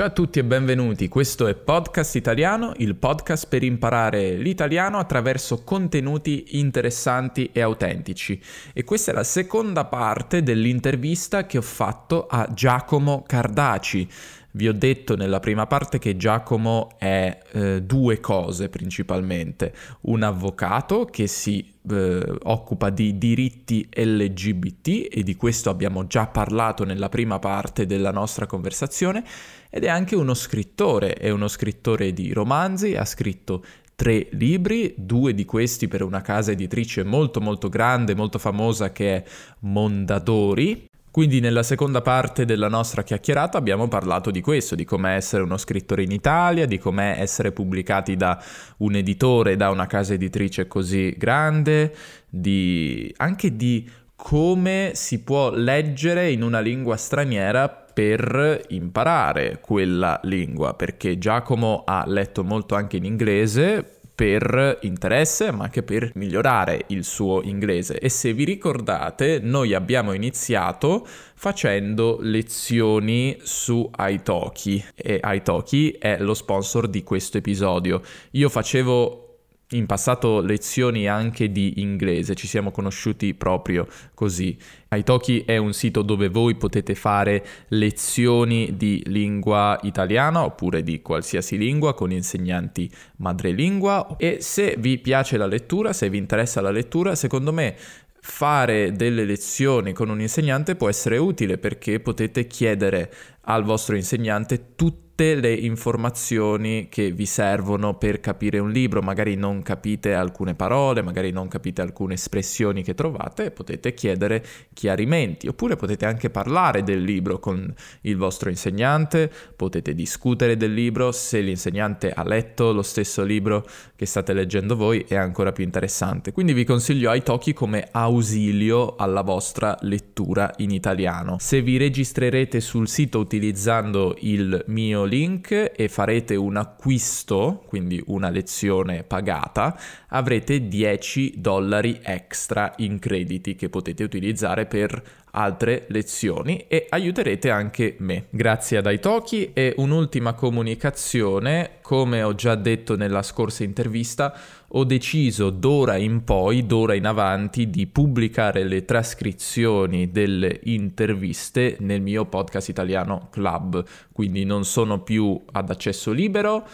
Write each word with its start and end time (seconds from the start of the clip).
Ciao 0.00 0.08
a 0.08 0.12
tutti 0.12 0.38
e 0.38 0.44
benvenuti, 0.44 1.08
questo 1.08 1.46
è 1.46 1.54
Podcast 1.54 2.14
Italiano, 2.14 2.72
il 2.78 2.94
podcast 2.94 3.46
per 3.48 3.62
imparare 3.62 4.34
l'italiano 4.34 4.96
attraverso 4.96 5.62
contenuti 5.62 6.58
interessanti 6.58 7.50
e 7.52 7.60
autentici. 7.60 8.40
E 8.72 8.82
questa 8.82 9.10
è 9.10 9.14
la 9.14 9.24
seconda 9.24 9.84
parte 9.84 10.42
dell'intervista 10.42 11.44
che 11.44 11.58
ho 11.58 11.62
fatto 11.62 12.26
a 12.28 12.48
Giacomo 12.50 13.24
Cardaci. 13.26 14.08
Vi 14.52 14.66
ho 14.66 14.72
detto 14.72 15.14
nella 15.14 15.38
prima 15.38 15.66
parte 15.66 15.98
che 15.98 16.16
Giacomo 16.16 16.90
è 16.98 17.38
eh, 17.52 17.82
due 17.82 18.18
cose 18.18 18.68
principalmente, 18.68 19.72
un 20.02 20.22
avvocato 20.22 21.04
che 21.04 21.28
si 21.28 21.72
eh, 21.88 22.34
occupa 22.42 22.90
di 22.90 23.16
diritti 23.16 23.88
LGBT 23.94 25.08
e 25.10 25.22
di 25.22 25.36
questo 25.36 25.70
abbiamo 25.70 26.06
già 26.08 26.26
parlato 26.26 26.84
nella 26.84 27.08
prima 27.08 27.38
parte 27.38 27.86
della 27.86 28.10
nostra 28.10 28.46
conversazione 28.46 29.22
ed 29.70 29.84
è 29.84 29.88
anche 29.88 30.16
uno 30.16 30.34
scrittore, 30.34 31.14
è 31.14 31.30
uno 31.30 31.46
scrittore 31.46 32.12
di 32.12 32.32
romanzi, 32.32 32.96
ha 32.96 33.04
scritto 33.04 33.64
tre 33.94 34.28
libri, 34.32 34.94
due 34.96 35.32
di 35.32 35.44
questi 35.44 35.86
per 35.86 36.02
una 36.02 36.22
casa 36.22 36.50
editrice 36.50 37.04
molto 37.04 37.40
molto 37.40 37.68
grande, 37.68 38.14
molto 38.14 38.38
famosa 38.38 38.92
che 38.92 39.16
è 39.16 39.24
Mondadori, 39.60 40.88
quindi 41.10 41.40
nella 41.40 41.62
seconda 41.62 42.02
parte 42.02 42.44
della 42.44 42.68
nostra 42.68 43.02
chiacchierata 43.02 43.58
abbiamo 43.58 43.88
parlato 43.88 44.30
di 44.30 44.40
questo, 44.40 44.74
di 44.74 44.84
come 44.84 45.12
essere 45.12 45.42
uno 45.42 45.56
scrittore 45.56 46.02
in 46.02 46.12
Italia, 46.12 46.66
di 46.66 46.78
come 46.78 47.18
essere 47.18 47.52
pubblicati 47.52 48.16
da 48.16 48.40
un 48.78 48.94
editore, 48.94 49.56
da 49.56 49.70
una 49.70 49.86
casa 49.86 50.14
editrice 50.14 50.66
così 50.68 51.14
grande, 51.16 51.94
di... 52.28 53.12
anche 53.16 53.56
di 53.56 53.88
come 54.14 54.92
si 54.94 55.22
può 55.22 55.50
leggere 55.50 56.30
in 56.30 56.42
una 56.42 56.60
lingua 56.60 56.96
straniera 56.96 57.68
per 57.68 58.64
imparare 58.68 59.58
quella 59.60 60.20
lingua, 60.24 60.74
perché 60.74 61.18
Giacomo 61.18 61.82
ha 61.86 62.04
letto 62.06 62.44
molto 62.44 62.74
anche 62.74 62.98
in 62.98 63.04
inglese, 63.04 63.99
per 64.20 64.80
interesse 64.82 65.50
ma 65.50 65.64
anche 65.64 65.82
per 65.82 66.10
migliorare 66.16 66.84
il 66.88 67.04
suo 67.04 67.40
inglese 67.42 67.98
e 67.98 68.10
se 68.10 68.34
vi 68.34 68.44
ricordate 68.44 69.40
noi 69.42 69.72
abbiamo 69.72 70.12
iniziato 70.12 71.06
facendo 71.06 72.18
lezioni 72.20 73.38
su 73.40 73.90
Italki 73.98 74.84
e 74.94 75.22
Italki 75.24 75.92
è 75.92 76.18
lo 76.18 76.34
sponsor 76.34 76.86
di 76.86 77.02
questo 77.02 77.38
episodio. 77.38 78.02
Io 78.32 78.50
facevo 78.50 79.29
in 79.72 79.86
passato 79.86 80.40
lezioni 80.40 81.06
anche 81.06 81.52
di 81.52 81.80
inglese, 81.80 82.34
ci 82.34 82.46
siamo 82.46 82.70
conosciuti 82.70 83.34
proprio 83.34 83.86
così. 84.14 84.56
Italki 84.92 85.44
è 85.44 85.56
un 85.56 85.72
sito 85.72 86.02
dove 86.02 86.28
voi 86.28 86.56
potete 86.56 86.94
fare 86.94 87.44
lezioni 87.68 88.76
di 88.76 89.02
lingua 89.06 89.78
italiana 89.82 90.44
oppure 90.44 90.82
di 90.82 91.00
qualsiasi 91.02 91.56
lingua 91.56 91.94
con 91.94 92.10
insegnanti 92.10 92.90
madrelingua 93.18 94.16
e 94.16 94.38
se 94.40 94.74
vi 94.78 94.98
piace 94.98 95.36
la 95.36 95.46
lettura, 95.46 95.92
se 95.92 96.10
vi 96.10 96.18
interessa 96.18 96.60
la 96.60 96.70
lettura, 96.70 97.14
secondo 97.14 97.52
me 97.52 97.76
fare 98.22 98.92
delle 98.92 99.24
lezioni 99.24 99.94
con 99.94 100.10
un 100.10 100.20
insegnante 100.20 100.74
può 100.74 100.88
essere 100.88 101.16
utile 101.16 101.56
perché 101.56 102.00
potete 102.00 102.46
chiedere 102.46 103.10
al 103.42 103.64
vostro 103.64 103.96
insegnante 103.96 104.74
tutte 104.74 105.09
tutte 105.20 105.34
le 105.34 105.52
informazioni 105.52 106.88
che 106.88 107.10
vi 107.12 107.26
servono 107.26 107.92
per 107.98 108.20
capire 108.20 108.58
un 108.58 108.70
libro, 108.70 109.02
magari 109.02 109.34
non 109.34 109.60
capite 109.60 110.14
alcune 110.14 110.54
parole, 110.54 111.02
magari 111.02 111.30
non 111.30 111.46
capite 111.46 111.82
alcune 111.82 112.14
espressioni 112.14 112.82
che 112.82 112.94
trovate, 112.94 113.50
potete 113.50 113.92
chiedere 113.92 114.42
chiarimenti, 114.72 115.46
oppure 115.46 115.76
potete 115.76 116.06
anche 116.06 116.30
parlare 116.30 116.82
del 116.82 117.02
libro 117.02 117.38
con 117.38 117.70
il 118.02 118.16
vostro 118.16 118.48
insegnante, 118.48 119.30
potete 119.56 119.94
discutere 119.94 120.56
del 120.56 120.72
libro, 120.72 121.12
se 121.12 121.40
l'insegnante 121.40 122.10
ha 122.10 122.24
letto 122.24 122.72
lo 122.72 122.80
stesso 122.80 123.22
libro 123.22 123.66
che 123.96 124.06
state 124.06 124.32
leggendo 124.32 124.74
voi 124.74 125.04
è 125.06 125.16
ancora 125.16 125.52
più 125.52 125.64
interessante. 125.64 126.32
Quindi 126.32 126.54
vi 126.54 126.64
consiglio 126.64 127.12
Italki 127.12 127.52
come 127.52 127.86
ausilio 127.90 128.96
alla 128.96 129.20
vostra 129.20 129.76
lettura 129.82 130.50
in 130.56 130.70
italiano. 130.70 131.36
Se 131.38 131.60
vi 131.60 131.76
registrerete 131.76 132.60
sul 132.60 132.88
sito 132.88 133.18
utilizzando 133.18 134.16
il 134.20 134.64
mio 134.68 135.08
link 135.10 135.72
e 135.76 135.88
farete 135.88 136.36
un 136.36 136.56
acquisto, 136.56 137.64
quindi 137.66 138.02
una 138.06 138.30
lezione 138.30 139.02
pagata, 139.02 139.78
avrete 140.08 140.68
10 140.68 141.34
dollari 141.36 141.98
extra 142.02 142.72
in 142.76 142.98
crediti 142.98 143.56
che 143.56 143.68
potete 143.68 144.04
utilizzare 144.04 144.66
per 144.66 145.02
altre 145.32 145.86
lezioni 145.88 146.64
e 146.68 146.86
aiuterete 146.88 147.50
anche 147.50 147.96
me. 147.98 148.26
Grazie 148.30 148.78
ad 148.78 148.86
Aitoki 148.86 149.50
e 149.52 149.74
un'ultima 149.76 150.34
comunicazione, 150.34 151.78
come 151.82 152.22
ho 152.22 152.34
già 152.34 152.54
detto 152.54 152.96
nella 152.96 153.22
scorsa 153.22 153.64
intervista, 153.64 154.34
ho 154.68 154.84
deciso 154.84 155.50
d'ora 155.50 155.96
in 155.96 156.22
poi, 156.22 156.64
d'ora 156.64 156.94
in 156.94 157.06
avanti, 157.06 157.70
di 157.70 157.86
pubblicare 157.86 158.64
le 158.64 158.84
trascrizioni 158.84 160.10
delle 160.10 160.60
interviste 160.64 161.76
nel 161.80 162.00
mio 162.00 162.26
podcast 162.26 162.68
italiano 162.68 163.28
Club, 163.30 163.84
quindi 164.12 164.44
non 164.44 164.64
sono 164.64 165.00
più 165.00 165.40
ad 165.52 165.70
accesso 165.70 166.12
libero. 166.12 166.66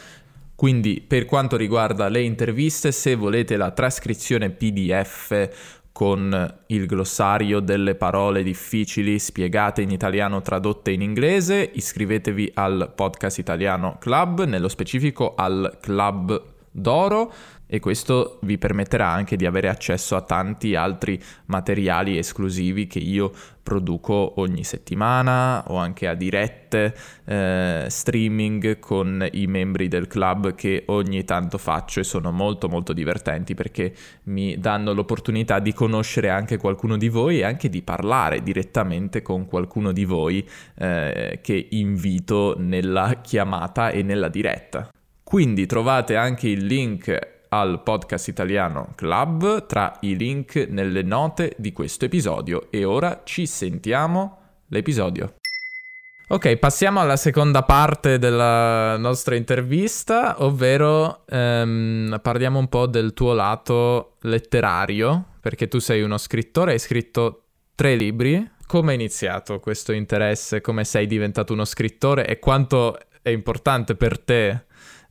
Quindi 0.56 1.04
per 1.06 1.26
quanto 1.26 1.54
riguarda 1.56 2.08
le 2.08 2.22
interviste, 2.22 2.90
se 2.90 3.14
volete 3.14 3.58
la 3.58 3.72
trascrizione 3.72 4.48
PDF 4.48 5.75
con 5.96 6.54
il 6.66 6.84
glossario 6.84 7.60
delle 7.60 7.94
parole 7.94 8.42
difficili 8.42 9.18
spiegate 9.18 9.80
in 9.80 9.90
italiano 9.90 10.42
tradotte 10.42 10.90
in 10.90 11.00
inglese, 11.00 11.70
iscrivetevi 11.72 12.50
al 12.52 12.92
podcast 12.94 13.38
italiano 13.38 13.96
Club, 13.98 14.44
nello 14.44 14.68
specifico 14.68 15.32
al 15.34 15.78
Club 15.80 16.42
d'Oro 16.70 17.32
e 17.66 17.80
questo 17.80 18.38
vi 18.42 18.58
permetterà 18.58 19.08
anche 19.08 19.36
di 19.36 19.44
avere 19.44 19.68
accesso 19.68 20.14
a 20.16 20.22
tanti 20.22 20.74
altri 20.74 21.20
materiali 21.46 22.16
esclusivi 22.16 22.86
che 22.86 23.00
io 23.00 23.32
produco 23.66 24.34
ogni 24.36 24.62
settimana 24.62 25.64
o 25.66 25.76
anche 25.76 26.06
a 26.06 26.14
dirette 26.14 26.94
eh, 27.24 27.86
streaming 27.88 28.78
con 28.78 29.26
i 29.32 29.48
membri 29.48 29.88
del 29.88 30.06
club 30.06 30.54
che 30.54 30.84
ogni 30.86 31.24
tanto 31.24 31.58
faccio 31.58 31.98
e 31.98 32.04
sono 32.04 32.30
molto 32.30 32.68
molto 32.68 32.92
divertenti 32.92 33.54
perché 33.54 33.92
mi 34.24 34.56
danno 34.56 34.92
l'opportunità 34.92 35.58
di 35.58 35.72
conoscere 35.72 36.30
anche 36.30 36.58
qualcuno 36.58 36.96
di 36.96 37.08
voi 37.08 37.40
e 37.40 37.44
anche 37.44 37.68
di 37.68 37.82
parlare 37.82 38.40
direttamente 38.40 39.20
con 39.20 39.46
qualcuno 39.46 39.90
di 39.90 40.04
voi 40.04 40.48
eh, 40.76 41.40
che 41.42 41.66
invito 41.70 42.54
nella 42.56 43.20
chiamata 43.20 43.90
e 43.90 44.04
nella 44.04 44.28
diretta. 44.28 44.88
Quindi 45.24 45.66
trovate 45.66 46.14
anche 46.14 46.46
il 46.46 46.64
link 46.64 47.34
al 47.48 47.82
podcast 47.82 48.28
italiano 48.28 48.92
Club 48.94 49.66
tra 49.66 49.96
i 50.00 50.16
link 50.16 50.66
nelle 50.68 51.02
note 51.02 51.54
di 51.56 51.72
questo 51.72 52.04
episodio 52.04 52.68
e 52.70 52.84
ora 52.84 53.22
ci 53.24 53.46
sentiamo 53.46 54.38
l'episodio. 54.68 55.34
Ok, 56.28 56.56
passiamo 56.56 56.98
alla 56.98 57.16
seconda 57.16 57.62
parte 57.62 58.18
della 58.18 58.96
nostra 58.96 59.36
intervista, 59.36 60.42
ovvero 60.42 61.24
ehm, 61.24 62.18
parliamo 62.20 62.58
un 62.58 62.68
po' 62.68 62.86
del 62.86 63.14
tuo 63.14 63.32
lato 63.32 64.16
letterario, 64.22 65.34
perché 65.40 65.68
tu 65.68 65.78
sei 65.78 66.02
uno 66.02 66.18
scrittore, 66.18 66.72
hai 66.72 66.80
scritto 66.80 67.44
tre 67.76 67.94
libri. 67.94 68.44
Come 68.66 68.90
è 68.90 68.94
iniziato 68.96 69.60
questo 69.60 69.92
interesse? 69.92 70.60
Come 70.60 70.84
sei 70.84 71.06
diventato 71.06 71.52
uno 71.52 71.64
scrittore 71.64 72.26
e 72.26 72.40
quanto 72.40 72.98
è 73.22 73.30
importante 73.30 73.94
per 73.94 74.18
te 74.18 74.65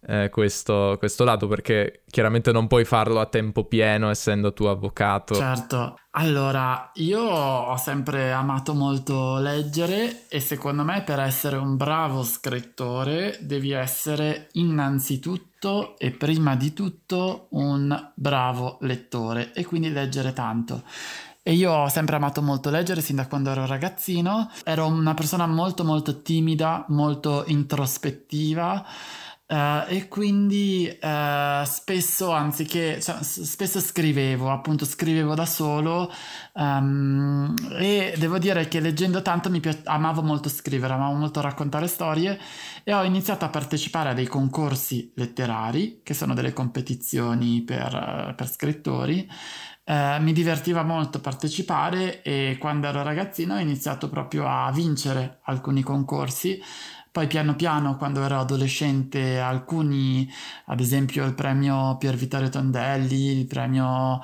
eh, 0.07 0.29
questo, 0.29 0.95
questo 0.99 1.23
lato 1.23 1.47
perché 1.47 2.03
chiaramente 2.09 2.51
non 2.51 2.67
puoi 2.67 2.85
farlo 2.85 3.19
a 3.19 3.25
tempo 3.25 3.65
pieno 3.65 4.09
essendo 4.09 4.53
tu 4.53 4.65
avvocato. 4.65 5.35
Certo, 5.35 5.99
allora 6.11 6.91
io 6.95 7.21
ho 7.21 7.75
sempre 7.77 8.31
amato 8.31 8.73
molto 8.73 9.37
leggere 9.37 10.27
e 10.27 10.39
secondo 10.39 10.83
me 10.83 11.01
per 11.01 11.19
essere 11.19 11.57
un 11.57 11.75
bravo 11.75 12.23
scrittore 12.23 13.37
devi 13.41 13.71
essere 13.71 14.49
innanzitutto 14.53 15.97
e 15.97 16.11
prima 16.11 16.55
di 16.55 16.73
tutto 16.73 17.47
un 17.51 18.11
bravo 18.13 18.77
lettore 18.81 19.53
e 19.53 19.65
quindi 19.65 19.91
leggere 19.91 20.33
tanto. 20.33 20.83
E 21.47 21.53
io 21.53 21.71
ho 21.71 21.89
sempre 21.89 22.15
amato 22.15 22.41
molto 22.41 22.71
leggere 22.71 23.01
sin 23.01 23.17
da 23.17 23.27
quando 23.27 23.51
ero 23.51 23.67
ragazzino, 23.67 24.49
ero 24.63 24.87
una 24.87 25.13
persona 25.13 25.45
molto 25.45 25.83
molto 25.83 26.23
timida, 26.23 26.85
molto 26.87 27.43
introspettiva 27.45 28.83
Uh, 29.47 29.85
e 29.87 30.07
quindi 30.07 30.89
uh, 30.89 31.63
spesso, 31.65 32.31
anziché, 32.31 32.99
cioè, 32.99 33.21
spesso 33.21 33.79
scrivevo, 33.79 34.49
appunto 34.49 34.85
scrivevo 34.85 35.35
da 35.35 35.45
solo 35.45 36.11
um, 36.53 37.53
e 37.77 38.15
devo 38.17 38.39
dire 38.39 38.67
che 38.67 38.79
leggendo 38.79 39.21
tanto 39.21 39.51
mi 39.51 39.59
pi- 39.59 39.81
amavo 39.83 40.23
molto 40.23 40.49
scrivere, 40.49 40.93
amavo 40.93 41.13
molto 41.13 41.41
raccontare 41.41 41.85
storie 41.85 42.39
e 42.83 42.91
ho 42.91 43.03
iniziato 43.03 43.45
a 43.45 43.49
partecipare 43.49 44.09
a 44.09 44.13
dei 44.13 44.25
concorsi 44.25 45.11
letterari, 45.13 45.99
che 46.01 46.15
sono 46.15 46.33
delle 46.33 46.51
competizioni 46.51 47.61
per, 47.61 48.33
per 48.35 48.49
scrittori. 48.49 49.29
Uh, 49.83 50.19
mi 50.23 50.33
divertiva 50.33 50.81
molto 50.81 51.21
partecipare 51.21 52.23
e 52.23 52.57
quando 52.59 52.87
ero 52.87 53.03
ragazzino 53.03 53.53
ho 53.53 53.59
iniziato 53.59 54.09
proprio 54.09 54.47
a 54.47 54.71
vincere 54.71 55.41
alcuni 55.43 55.83
concorsi 55.83 56.59
Poi 57.15 57.27
piano 57.27 57.55
piano, 57.55 57.95
quando 57.95 58.21
ero 58.21 58.41
adolescente, 58.41 59.39
alcuni, 59.39 60.29
ad 60.65 60.81
esempio 60.81 61.23
il 61.23 61.33
premio 61.33 61.95
Pier 61.95 62.13
Vittorio 62.13 62.49
Tondelli, 62.49 63.39
il 63.39 63.45
premio 63.45 64.19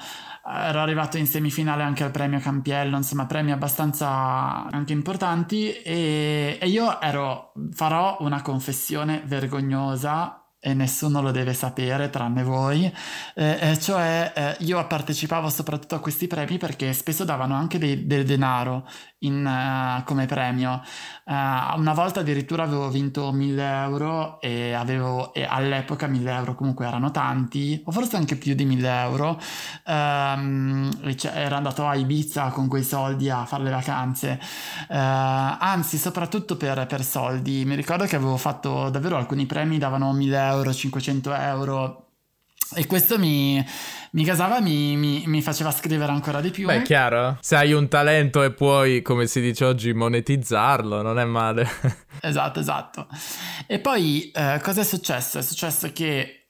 ero 0.46 0.82
arrivato 0.82 1.16
in 1.16 1.26
semifinale 1.26 1.84
anche 1.84 2.04
al 2.04 2.12
premio 2.12 2.40
Campiello, 2.40 2.98
insomma 2.98 3.28
premi 3.28 3.54
abbastanza 3.54 4.68
anche 4.70 4.92
importanti 4.92 5.72
e, 5.72 6.58
e 6.60 6.68
io 6.68 7.00
ero, 7.00 7.54
farò 7.72 8.18
una 8.20 8.42
confessione 8.42 9.24
vergognosa 9.26 10.41
e 10.63 10.75
nessuno 10.75 11.22
lo 11.22 11.31
deve 11.31 11.56
sapere 11.56 12.12
tranne 12.12 12.44
voi, 12.44 12.86
eh, 13.34 13.58
eh, 13.60 13.80
cioè 13.80 14.31
eh, 14.36 14.56
io 14.60 14.86
partecipavo 14.86 15.50
soprattutto 15.50 15.96
a 15.96 16.00
questi 16.00 16.28
premi 16.28 16.60
perché 16.60 16.94
spesso 16.94 17.24
davano 17.24 17.56
anche 17.56 17.80
dei, 17.80 18.06
del 18.06 18.25
denaro 18.25 18.86
in, 19.24 19.46
uh, 19.46 20.04
come 20.04 20.25
premio. 20.25 20.81
Uh, 21.25 21.80
una 21.80 21.94
volta 21.94 22.22
addirittura 22.22 22.63
avevo 22.63 22.90
vinto 22.90 23.31
1000 23.31 23.63
euro 23.63 24.42
e, 24.42 24.74
avevo, 24.74 25.34
e 25.34 25.44
all'epoca 25.44 26.08
1000 26.08 26.31
euro 26.31 26.56
comunque 26.56 26.86
erano 26.86 27.12
tanti, 27.12 27.81
o 27.86 27.92
forse 27.92 28.16
anche 28.18 28.36
più 28.36 28.54
di 28.56 28.66
1000 28.66 29.02
euro. 29.02 29.40
Um, 29.86 30.90
ero 31.34 31.56
andato 31.56 31.88
a 31.88 31.96
Ibiza 31.96 32.50
con 32.50 32.68
quei 32.68 32.84
soldi 32.84 33.30
a 33.30 33.46
fare 33.46 33.64
le 33.64 33.69
vacanze, 33.72 34.40
uh, 34.90 34.96
anzi 34.96 35.98
soprattutto 35.98 36.57
per, 36.57 36.86
per 36.88 37.04
soldi. 37.04 37.66
Mi 37.66 37.75
ricordo 37.75 38.06
che 38.06 38.16
avevo 38.16 38.38
fatto 38.38 38.90
davvero 38.90 39.18
alcuni 39.18 39.46
premi, 39.46 39.78
davano 39.78 40.12
1000 40.14 40.38
euro, 40.38 40.50
500 40.74 41.33
euro 41.33 42.06
e 42.74 42.88
questo 42.88 43.19
mi, 43.19 43.63
mi 44.12 44.24
gasava, 44.24 44.62
mi, 44.62 44.95
mi, 44.95 45.24
mi, 45.25 45.42
faceva 45.42 45.71
scrivere 45.71 46.12
ancora 46.12 46.39
di 46.39 46.51
più. 46.51 46.68
Beh, 46.68 46.77
è 46.77 46.81
chiaro. 46.83 47.38
Se 47.42 47.57
hai 47.57 47.74
un 47.74 47.89
talento 47.89 48.44
e 48.44 48.53
puoi, 48.53 49.01
come 49.01 49.27
si 49.27 49.42
dice 49.42 49.65
oggi, 49.65 49.92
monetizzarlo, 49.92 51.01
non 51.01 51.19
è 51.19 51.25
male. 51.25 51.68
esatto, 52.21 52.62
esatto. 52.62 53.07
E 53.68 53.80
poi 53.80 54.31
eh, 54.31 54.59
cosa 54.63 54.81
è 54.81 54.83
successo? 54.86 55.38
È 55.38 55.42
successo 55.42 55.92
che 55.92 56.41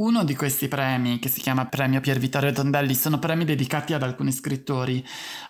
uno 0.00 0.24
di 0.24 0.34
questi 0.34 0.66
premi, 0.66 1.18
che 1.18 1.28
si 1.28 1.40
chiama 1.40 1.66
Premio 1.66 2.00
Pier 2.00 2.18
Vittorio 2.18 2.52
Tondelli, 2.52 2.94
sono 2.94 3.18
premi 3.18 3.44
dedicati 3.44 3.92
ad 3.92 4.02
alcuni 4.02 4.32
scrittori. 4.32 5.06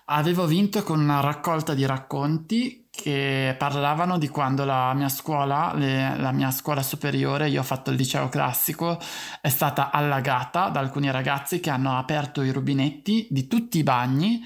Avevo 0.06 0.47
vinto 0.47 0.82
con 0.82 0.99
una 0.99 1.20
raccolta 1.20 1.73
di 1.73 1.87
racconti 1.87 2.88
che 2.91 3.55
parlavano 3.56 4.19
di 4.19 4.29
quando 4.29 4.64
la 4.64 4.93
mia 4.94 5.08
scuola, 5.08 5.73
le, 5.75 6.17
la 6.19 6.32
mia 6.32 6.50
scuola 6.50 6.82
superiore, 6.82 7.49
io 7.49 7.61
ho 7.61 7.64
fatto 7.64 7.91
il 7.91 7.97
liceo 7.97 8.29
classico, 8.29 8.99
è 9.41 9.49
stata 9.49 9.93
allagata 9.93 10.69
da 10.69 10.81
alcuni 10.81 11.11
ragazzi 11.12 11.61
che 11.61 11.70
hanno 11.70 11.97
aperto 11.97 12.43
i 12.43 12.50
rubinetti 12.50 13.29
di 13.31 13.47
tutti 13.47 13.79
i 13.79 13.85
bagni 13.85 14.43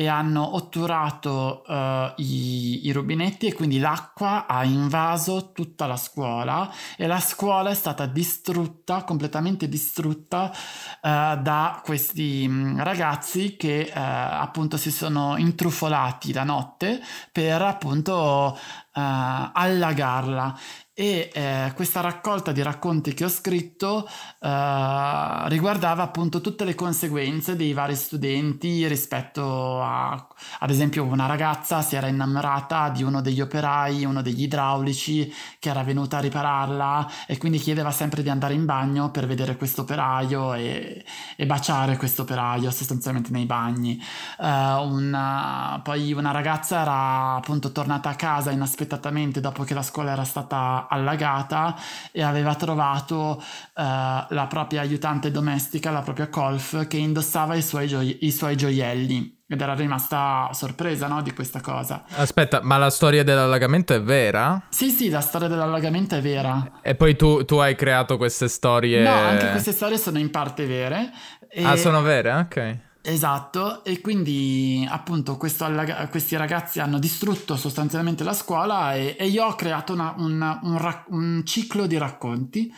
e 0.00 0.06
hanno 0.06 0.54
otturato 0.54 1.62
uh, 1.66 2.14
i, 2.16 2.86
i, 2.86 2.90
rubinetti 2.92 3.46
e 3.46 3.52
quindi 3.52 3.78
l'acqua 3.78 4.46
ha 4.46 4.64
invaso 4.64 5.52
tutta 5.52 5.84
la 5.84 5.98
scuola 5.98 6.72
e 6.96 7.06
la 7.06 7.20
scuola 7.20 7.68
è 7.68 7.74
stata 7.74 8.06
distrutta, 8.06 9.04
completamente 9.04 9.68
distrutta 9.68 10.50
uh, 10.50 11.42
da 11.42 11.82
questi 11.84 12.46
um, 12.48 12.82
ragazzi 12.82 13.56
che 13.56 13.92
uh, 13.94 13.98
appunto 13.98 14.78
si 14.78 14.90
sono 14.90 15.36
intrufolati 15.36 16.32
la 16.32 16.44
notte 16.44 16.98
per 17.30 17.60
appunto 17.60 18.58
allagarla 18.92 20.58
e 21.00 21.30
eh, 21.32 21.72
questa 21.74 22.02
raccolta 22.02 22.52
di 22.52 22.60
racconti 22.60 23.14
che 23.14 23.24
ho 23.24 23.30
scritto 23.30 24.06
eh, 24.06 25.48
riguardava 25.48 26.02
appunto 26.02 26.42
tutte 26.42 26.66
le 26.66 26.74
conseguenze 26.74 27.56
dei 27.56 27.72
vari 27.72 27.96
studenti 27.96 28.86
rispetto 28.86 29.80
a, 29.82 30.28
ad 30.58 30.68
esempio, 30.68 31.04
una 31.04 31.24
ragazza 31.24 31.80
si 31.80 31.96
era 31.96 32.08
innamorata 32.08 32.90
di 32.90 33.02
uno 33.02 33.22
degli 33.22 33.40
operai, 33.40 34.04
uno 34.04 34.20
degli 34.20 34.42
idraulici 34.42 35.32
che 35.58 35.70
era 35.70 35.82
venuta 35.82 36.18
a 36.18 36.20
ripararla 36.20 37.10
e 37.26 37.38
quindi 37.38 37.56
chiedeva 37.56 37.92
sempre 37.92 38.22
di 38.22 38.28
andare 38.28 38.52
in 38.52 38.66
bagno 38.66 39.10
per 39.10 39.26
vedere 39.26 39.56
questo 39.56 39.82
operaio 39.82 40.52
e, 40.52 41.02
e 41.34 41.46
baciare 41.46 41.96
questo 41.96 42.22
operaio 42.22 42.70
sostanzialmente 42.70 43.30
nei 43.30 43.46
bagni. 43.46 43.98
Uh, 44.36 44.44
una, 44.82 45.80
poi 45.82 46.12
una 46.12 46.30
ragazza 46.30 46.82
era 46.82 47.34
appunto 47.36 47.72
tornata 47.72 48.10
a 48.10 48.16
casa 48.16 48.50
inaspettatamente 48.80 49.40
dopo 49.40 49.64
che 49.64 49.74
la 49.74 49.82
scuola 49.82 50.12
era 50.12 50.24
stata 50.24 50.86
allagata 50.88 51.76
e 52.10 52.22
aveva 52.22 52.54
trovato 52.54 53.36
uh, 53.36 53.42
la 53.74 54.46
propria 54.48 54.80
aiutante 54.80 55.30
domestica, 55.30 55.90
la 55.90 56.00
propria 56.00 56.28
colf, 56.28 56.86
che 56.86 56.96
indossava 56.96 57.54
i 57.54 57.62
suoi, 57.62 57.86
gio- 57.86 58.00
i 58.00 58.30
suoi 58.30 58.56
gioielli. 58.56 59.38
Ed 59.50 59.60
era 59.60 59.74
rimasta 59.74 60.48
sorpresa, 60.52 61.08
no, 61.08 61.22
di 61.22 61.32
questa 61.32 61.60
cosa. 61.60 62.04
Aspetta, 62.14 62.60
ma 62.62 62.76
la 62.76 62.88
storia 62.88 63.24
dell'allagamento 63.24 63.92
è 63.92 64.00
vera? 64.00 64.62
Sì, 64.68 64.90
sì, 64.90 65.08
la 65.08 65.20
storia 65.20 65.48
dell'allagamento 65.48 66.14
è 66.14 66.20
vera. 66.20 66.78
E 66.82 66.94
poi 66.94 67.16
tu, 67.16 67.44
tu 67.44 67.56
hai 67.56 67.74
creato 67.74 68.16
queste 68.16 68.46
storie... 68.46 69.02
No, 69.02 69.12
anche 69.12 69.50
queste 69.50 69.72
storie 69.72 69.98
sono 69.98 70.20
in 70.20 70.30
parte 70.30 70.66
vere. 70.66 71.10
E... 71.48 71.64
Ah, 71.64 71.74
sono 71.74 72.00
vere? 72.00 72.32
Ok. 72.32 72.78
Esatto, 73.02 73.82
e 73.82 74.00
quindi 74.02 74.86
appunto 74.88 75.38
allag- 75.60 76.10
questi 76.10 76.36
ragazzi 76.36 76.80
hanno 76.80 76.98
distrutto 76.98 77.56
sostanzialmente 77.56 78.24
la 78.24 78.34
scuola 78.34 78.94
e, 78.94 79.16
e 79.18 79.26
io 79.26 79.46
ho 79.46 79.54
creato 79.54 79.94
una, 79.94 80.14
una, 80.18 80.60
un, 80.62 80.76
ra- 80.76 81.04
un, 81.08 81.42
ciclo 81.46 81.86
di 81.86 81.96
racconti. 81.96 82.72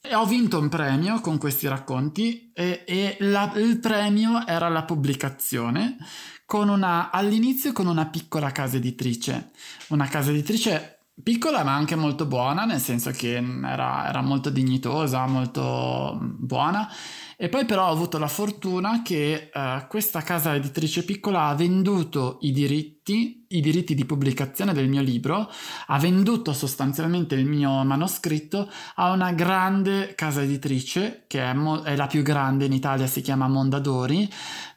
E 0.00 0.14
ho 0.14 0.24
vinto 0.26 0.60
un 0.60 0.68
premio 0.68 1.20
con 1.20 1.38
questi 1.38 1.66
racconti 1.66 2.52
e, 2.54 2.84
e 2.86 3.16
la, 3.20 3.52
il 3.56 3.80
premio 3.80 4.46
era 4.46 4.68
la 4.68 4.84
pubblicazione 4.84 5.96
con 6.44 6.68
una, 6.68 7.10
all'inizio 7.10 7.72
con 7.72 7.88
una 7.88 8.06
piccola 8.06 8.52
casa 8.52 8.76
editrice, 8.76 9.50
una 9.88 10.06
casa 10.06 10.30
editrice 10.30 11.00
piccola 11.20 11.64
ma 11.64 11.74
anche 11.74 11.96
molto 11.96 12.26
buona, 12.26 12.64
nel 12.64 12.78
senso 12.78 13.10
che 13.10 13.34
era, 13.36 14.08
era 14.08 14.20
molto 14.20 14.50
dignitosa, 14.50 15.26
molto 15.26 16.16
buona 16.20 16.88
e 17.38 17.50
poi 17.50 17.66
però 17.66 17.88
ho 17.88 17.92
avuto 17.92 18.16
la 18.16 18.28
fortuna 18.28 19.02
che 19.02 19.50
uh, 19.52 19.86
questa 19.88 20.22
casa 20.22 20.54
editrice 20.54 21.04
piccola 21.04 21.48
ha 21.48 21.54
venduto 21.54 22.38
i 22.40 22.50
diritti, 22.50 23.44
i 23.48 23.60
diritti 23.60 23.94
di 23.94 24.06
pubblicazione 24.06 24.72
del 24.72 24.88
mio 24.88 25.02
libro, 25.02 25.50
ha 25.88 25.98
venduto 25.98 26.54
sostanzialmente 26.54 27.34
il 27.34 27.44
mio 27.44 27.84
manoscritto 27.84 28.70
a 28.94 29.10
una 29.10 29.32
grande 29.32 30.14
casa 30.14 30.40
editrice, 30.40 31.24
che 31.26 31.42
è, 31.42 31.52
mo- 31.52 31.82
è 31.82 31.94
la 31.94 32.06
più 32.06 32.22
grande 32.22 32.64
in 32.64 32.72
Italia, 32.72 33.06
si 33.06 33.20
chiama 33.20 33.48
Mondadori, 33.48 34.26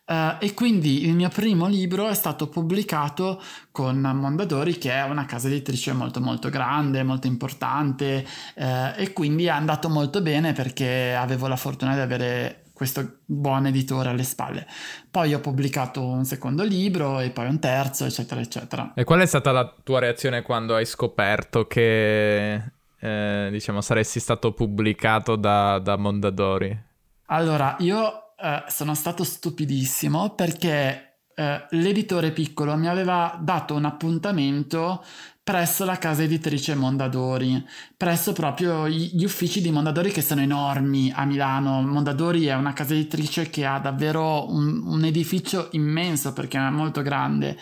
Uh, 0.10 0.38
e 0.40 0.56
quindi 0.56 1.06
il 1.06 1.14
mio 1.14 1.30
primo 1.30 1.68
libro 1.68 2.08
è 2.08 2.16
stato 2.16 2.48
pubblicato 2.50 3.40
con 3.72 4.00
Mondadori, 4.00 4.80
che 4.80 4.92
è 4.92 5.04
una 5.04 5.26
casa 5.26 5.50
editrice 5.50 5.94
molto 5.94 6.20
molto 6.20 6.50
grande, 6.50 7.04
molto 7.04 7.28
importante, 7.28 8.26
uh, 8.56 8.64
e 8.96 9.14
quindi 9.14 9.46
è 9.46 9.50
andato 9.50 9.88
molto 9.88 10.24
bene 10.24 10.54
perché 10.54 11.14
avevo 11.14 11.46
la 11.46 11.56
fortuna 11.56 11.94
di 11.94 12.00
avere 12.00 12.64
questo 12.74 13.20
buon 13.24 13.68
editore 13.68 14.10
alle 14.10 14.24
spalle. 14.24 14.66
Poi 15.12 15.36
ho 15.36 15.42
pubblicato 15.42 16.04
un 16.04 16.26
secondo 16.26 16.64
libro 16.64 17.20
e 17.20 17.30
poi 17.30 17.46
un 17.46 17.60
terzo, 17.60 18.06
eccetera, 18.06 18.42
eccetera. 18.42 18.94
E 18.96 19.04
qual 19.04 19.20
è 19.20 19.28
stata 19.28 19.52
la 19.52 19.72
tua 19.84 20.00
reazione 20.00 20.42
quando 20.42 20.74
hai 20.74 20.86
scoperto 20.86 21.68
che, 21.68 22.54
eh, 23.00 23.50
diciamo, 23.52 23.82
saresti 23.82 24.20
stato 24.20 24.54
pubblicato 24.54 25.36
da, 25.36 25.78
da 25.78 25.98
Mondadori? 25.98 26.88
Allora, 27.26 27.76
io 27.80 28.29
eh, 28.42 28.64
sono 28.68 28.94
stato 28.96 29.24
stupidissimo 29.24 30.36
perché 30.36 31.10
eh, 31.36 31.66
l'editore 31.72 32.32
piccolo 32.32 32.76
mi 32.76 32.88
aveva 32.88 33.38
dato 33.42 33.74
un 33.74 33.86
appuntamento 33.86 35.04
presso 35.50 35.84
la 35.84 35.98
casa 35.98 36.22
editrice 36.22 36.76
Mondadori, 36.76 37.66
presso 37.98 38.34
proprio 38.34 38.88
gli 38.88 39.24
uffici 39.24 39.62
di 39.62 39.72
Mondadori 39.72 40.12
che 40.12 40.22
sono 40.22 40.42
enormi 40.42 41.12
a 41.16 41.26
Milano. 41.26 41.82
Mondadori 41.82 42.46
è 42.46 42.54
una 42.54 42.74
casa 42.74 42.94
editrice 42.94 43.50
che 43.50 43.66
ha 43.66 43.80
davvero 43.80 44.48
un, 44.52 44.84
un 44.86 45.04
edificio 45.06 45.70
immenso 45.72 46.34
perché 46.34 46.60
è 46.60 46.70
molto 46.70 47.02
grande 47.02 47.58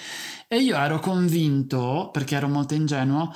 e 0.49 0.57
io 0.57 0.75
ero 0.75 0.99
convinto, 0.99 2.09
perché 2.11 2.35
ero 2.35 2.49
molto 2.49 2.73
ingenuo, 2.73 3.33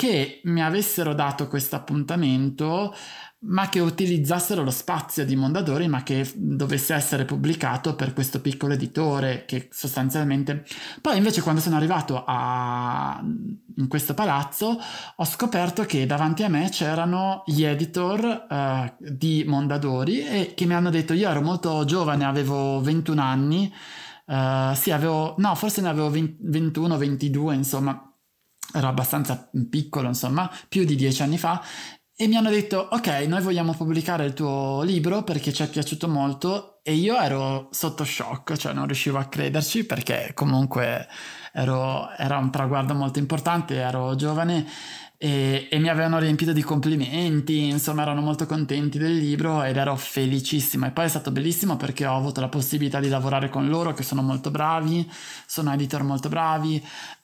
che 0.00 0.40
mi 0.44 0.62
avessero 0.62 1.12
dato 1.12 1.46
questo 1.46 1.76
appuntamento 1.76 2.94
ma 3.42 3.68
che 3.68 3.80
utilizzassero 3.80 4.62
lo 4.62 4.70
spazio 4.70 5.26
di 5.26 5.36
Mondadori, 5.36 5.88
ma 5.88 6.02
che 6.02 6.26
dovesse 6.34 6.94
essere 6.94 7.26
pubblicato 7.26 7.94
per 7.96 8.14
questo 8.14 8.40
piccolo 8.40 8.72
editore 8.72 9.44
che 9.46 9.68
sostanzialmente... 9.70 10.64
Poi 11.02 11.18
invece 11.18 11.42
quando 11.42 11.60
sono 11.60 11.76
arrivato 11.76 12.24
a... 12.26 13.22
in 13.76 13.88
questo 13.88 14.14
palazzo 14.14 14.78
ho 15.16 15.24
scoperto 15.24 15.84
che 15.84 16.06
davanti 16.06 16.44
a 16.44 16.48
me 16.48 16.68
c'erano 16.70 17.42
gli 17.44 17.64
editor 17.64 18.46
uh, 18.48 18.94
di 18.98 19.44
Mondadori 19.46 20.26
e 20.26 20.52
che 20.54 20.64
mi 20.64 20.72
hanno 20.74 20.90
detto 20.90 21.12
io 21.12 21.28
ero 21.28 21.42
molto 21.42 21.84
giovane, 21.84 22.24
avevo 22.24 22.80
21 22.80 23.20
anni, 23.20 23.70
uh, 24.26 24.74
sì 24.74 24.92
avevo... 24.92 25.34
no 25.36 25.54
forse 25.54 25.82
ne 25.82 25.88
avevo 25.88 26.08
20, 26.08 26.38
21, 26.40 26.96
22 26.96 27.54
insomma 27.54 28.09
ero 28.72 28.88
abbastanza 28.88 29.50
piccolo, 29.68 30.08
insomma, 30.08 30.50
più 30.68 30.84
di 30.84 30.96
dieci 30.96 31.22
anni 31.22 31.38
fa, 31.38 31.62
e 32.20 32.28
mi 32.28 32.36
hanno 32.36 32.50
detto 32.50 32.76
ok 32.90 33.06
noi 33.28 33.40
vogliamo 33.40 33.72
pubblicare 33.72 34.26
il 34.26 34.34
tuo 34.34 34.82
libro 34.82 35.22
perché 35.22 35.54
ci 35.54 35.62
è 35.62 35.70
piaciuto 35.70 36.06
molto. 36.06 36.80
E 36.82 36.92
io 36.92 37.18
ero 37.18 37.68
sotto 37.70 38.04
shock 38.04 38.56
cioè 38.56 38.74
non 38.74 38.84
riuscivo 38.84 39.16
a 39.16 39.24
crederci 39.24 39.84
perché 39.84 40.32
comunque 40.34 41.08
ero, 41.52 42.10
era 42.16 42.36
un 42.36 42.50
traguardo 42.50 42.94
molto 42.94 43.18
importante 43.18 43.76
ero 43.76 44.14
giovane 44.16 44.66
e, 45.22 45.68
e, 45.70 45.78
mi 45.78 45.88
avevano 45.90 46.18
riempito 46.18 46.52
di 46.54 46.62
complimenti, 46.62 47.68
insomma 47.68 48.00
erano 48.00 48.22
molto 48.22 48.46
contenti 48.46 48.96
del 48.96 49.14
libro 49.16 49.62
ed 49.62 49.76
ero 49.76 49.94
felicissima. 49.94 50.86
E 50.86 50.90
poi 50.92 51.04
è 51.04 51.08
stato 51.08 51.30
bellissimo 51.30 51.76
perché 51.76 52.06
ho 52.06 52.16
avuto 52.16 52.40
la 52.40 52.48
possibilità 52.48 53.00
di 53.00 53.10
lavorare 53.10 53.50
con 53.50 53.68
loro 53.68 53.92
che 53.92 54.02
sono 54.02 54.22
molto 54.22 54.50
bravi, 54.50 55.06
sono 55.46 55.74
editor 55.74 56.04
molto 56.04 56.30
bravi, 56.30 56.82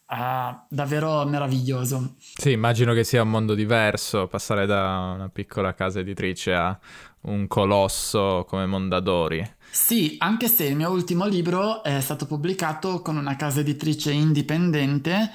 Uh, 0.08 0.56
davvero 0.68 1.24
meraviglioso. 1.26 2.14
Sì, 2.18 2.52
immagino 2.52 2.92
che 2.92 3.02
sia 3.02 3.22
un 3.22 3.30
mondo 3.30 3.54
diverso 3.54 4.28
passare 4.28 4.64
da 4.64 5.12
una 5.14 5.28
piccola 5.28 5.74
casa 5.74 5.98
editrice 5.98 6.54
a 6.54 6.78
un 7.22 7.48
colosso 7.48 8.44
come 8.48 8.66
Mondadori. 8.66 9.54
Sì, 9.68 10.14
anche 10.18 10.48
se 10.48 10.64
il 10.64 10.76
mio 10.76 10.90
ultimo 10.90 11.26
libro 11.26 11.82
è 11.82 12.00
stato 12.00 12.24
pubblicato 12.26 13.02
con 13.02 13.16
una 13.16 13.34
casa 13.34 13.60
editrice 13.60 14.12
indipendente 14.12 15.32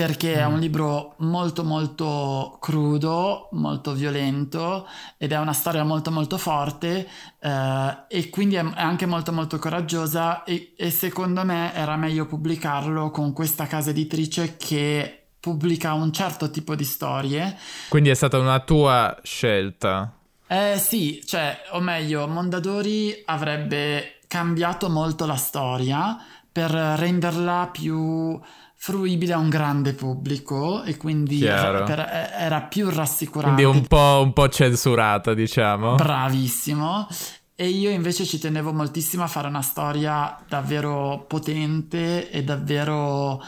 perché 0.00 0.32
è 0.32 0.46
un 0.46 0.54
mm. 0.54 0.60
libro 0.60 1.14
molto 1.18 1.62
molto 1.62 2.56
crudo, 2.58 3.50
molto 3.52 3.92
violento 3.92 4.88
ed 5.18 5.32
è 5.32 5.36
una 5.36 5.52
storia 5.52 5.84
molto 5.84 6.10
molto 6.10 6.38
forte 6.38 7.06
eh, 7.38 7.96
e 8.08 8.30
quindi 8.30 8.54
è, 8.54 8.64
anche 8.76 9.04
molto 9.04 9.30
molto 9.30 9.58
coraggiosa 9.58 10.42
e, 10.44 10.72
e 10.74 10.90
secondo 10.90 11.44
me 11.44 11.74
era 11.74 11.96
meglio 11.96 12.24
pubblicarlo 12.24 13.10
con 13.10 13.34
questa 13.34 13.66
casa 13.66 13.90
editrice 13.90 14.56
che 14.56 15.24
pubblica 15.38 15.92
un 15.92 16.10
certo 16.14 16.50
tipo 16.50 16.74
di 16.74 16.84
storie. 16.84 17.58
Quindi 17.90 18.08
è 18.08 18.14
stata 18.14 18.38
una 18.38 18.60
tua 18.60 19.18
scelta? 19.22 20.14
Eh 20.46 20.78
sì, 20.78 21.22
cioè, 21.26 21.60
o 21.72 21.80
meglio, 21.80 22.26
Mondadori 22.26 23.20
avrebbe 23.26 24.20
cambiato 24.26 24.88
molto 24.88 25.26
la 25.26 25.36
storia 25.36 26.16
per 26.50 26.70
renderla 26.70 27.68
più 27.70 28.40
fruibile 28.82 29.34
a 29.34 29.36
un 29.36 29.50
grande 29.50 29.92
pubblico 29.92 30.82
e 30.84 30.96
quindi 30.96 31.44
era, 31.44 31.82
per, 31.82 31.98
era, 32.34 32.62
più 32.62 32.88
rassicurante. 32.88 33.62
Quindi 33.62 33.78
un 33.78 33.86
po', 33.86 34.22
un 34.24 34.32
po' 34.32 34.48
censurata, 34.48 35.34
diciamo. 35.34 35.96
Bravissimo. 35.96 37.06
E 37.54 37.68
io 37.68 37.90
invece 37.90 38.24
ci 38.24 38.38
tenevo 38.38 38.72
moltissimo 38.72 39.22
a 39.22 39.26
fare 39.26 39.48
una 39.48 39.60
storia 39.60 40.34
davvero 40.48 41.26
potente 41.28 42.30
e 42.30 42.42
davvero 42.42 43.42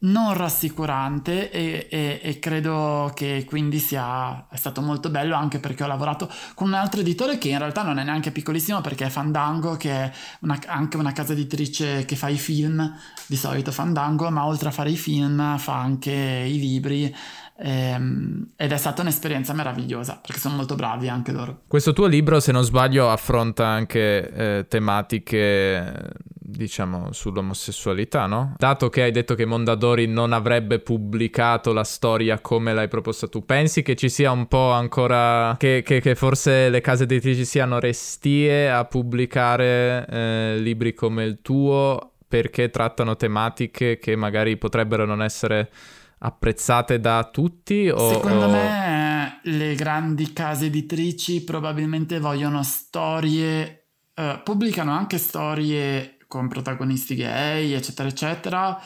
non 0.00 0.34
rassicurante 0.34 1.50
e, 1.50 1.88
e, 1.90 2.20
e, 2.22 2.38
credo 2.38 3.10
che 3.14 3.44
quindi 3.44 3.80
sia 3.80 4.46
stato 4.54 4.80
molto 4.80 5.10
bello 5.10 5.34
anche 5.34 5.58
perché 5.58 5.82
ho 5.82 5.88
lavorato 5.88 6.30
con 6.54 6.68
un 6.68 6.74
altro 6.74 7.00
editore 7.00 7.36
che 7.36 7.48
in 7.48 7.58
realtà 7.58 7.82
non 7.82 7.98
è 7.98 8.04
neanche 8.04 8.30
piccolissimo 8.30 8.80
perché 8.80 9.06
è 9.06 9.08
Fandango 9.08 9.76
che 9.76 9.90
è 9.90 10.12
una, 10.40 10.56
anche 10.66 10.96
una 10.96 11.12
casa 11.12 11.32
editrice 11.32 12.04
che 12.04 12.14
fa 12.14 12.28
i 12.28 12.38
film 12.38 12.96
di 13.26 13.36
solito 13.36 13.72
Fandango 13.72 14.30
ma 14.30 14.46
oltre 14.46 14.68
a 14.68 14.72
fare 14.72 14.90
i 14.90 14.96
film 14.96 15.58
fa 15.58 15.80
anche 15.80 16.12
i 16.12 16.60
libri 16.60 17.12
ehm, 17.58 18.52
ed 18.56 18.72
è 18.72 18.76
stata 18.76 19.02
un'esperienza 19.02 19.52
meravigliosa 19.52 20.18
perché 20.20 20.40
sono 20.40 20.56
molto 20.56 20.74
bravi 20.74 21.08
anche 21.08 21.32
loro 21.32 21.62
questo 21.66 21.92
tuo 21.92 22.06
libro 22.06 22.40
se 22.40 22.52
non 22.52 22.62
sbaglio 22.62 23.10
affronta 23.10 23.66
anche 23.66 24.30
eh, 24.30 24.66
tematiche 24.68 26.26
diciamo, 26.48 27.12
sull'omosessualità, 27.12 28.26
no? 28.26 28.54
Dato 28.56 28.88
che 28.88 29.02
hai 29.02 29.10
detto 29.10 29.34
che 29.34 29.44
Mondadori 29.44 30.06
non 30.06 30.32
avrebbe 30.32 30.78
pubblicato 30.78 31.72
la 31.72 31.84
storia 31.84 32.40
come 32.40 32.72
l'hai 32.72 32.88
proposta 32.88 33.28
tu, 33.28 33.44
pensi 33.44 33.82
che 33.82 33.94
ci 33.94 34.08
sia 34.08 34.30
un 34.30 34.46
po' 34.46 34.70
ancora... 34.70 35.54
che, 35.58 35.82
che, 35.84 36.00
che 36.00 36.14
forse 36.14 36.70
le 36.70 36.80
case 36.80 37.04
editrici 37.04 37.44
siano 37.44 37.78
restie 37.78 38.70
a 38.70 38.84
pubblicare 38.86 40.06
eh, 40.08 40.56
libri 40.58 40.94
come 40.94 41.24
il 41.24 41.40
tuo 41.42 42.12
perché 42.26 42.70
trattano 42.70 43.16
tematiche 43.16 43.98
che 43.98 44.14
magari 44.16 44.56
potrebbero 44.56 45.06
non 45.06 45.22
essere 45.22 45.70
apprezzate 46.18 47.00
da 47.00 47.28
tutti? 47.30 47.88
O, 47.88 48.12
Secondo 48.12 48.46
o... 48.46 48.50
me 48.50 49.40
le 49.44 49.74
grandi 49.74 50.32
case 50.32 50.66
editrici 50.66 51.42
probabilmente 51.42 52.18
vogliono 52.18 52.62
storie, 52.62 53.86
uh, 54.14 54.42
pubblicano 54.42 54.92
anche 54.92 55.18
storie 55.18 56.18
con 56.26 56.48
protagonisti 56.48 57.14
gay, 57.14 57.72
eccetera, 57.72 58.08
eccetera. 58.08 58.80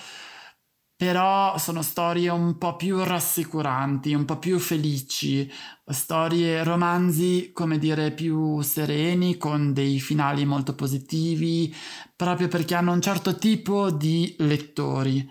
Però 0.94 1.58
sono 1.58 1.82
storie 1.82 2.28
un 2.28 2.58
po' 2.58 2.76
più 2.76 3.02
rassicuranti, 3.02 4.14
un 4.14 4.24
po' 4.24 4.38
più 4.38 4.60
felici, 4.60 5.50
storie, 5.84 6.62
romanzi, 6.62 7.50
come 7.52 7.78
dire, 7.78 8.12
più 8.12 8.60
sereni, 8.60 9.36
con 9.36 9.72
dei 9.72 9.98
finali 9.98 10.44
molto 10.44 10.76
positivi, 10.76 11.74
proprio 12.14 12.46
perché 12.46 12.76
hanno 12.76 12.92
un 12.92 13.00
certo 13.00 13.36
tipo 13.36 13.90
di 13.90 14.36
lettori. 14.38 15.28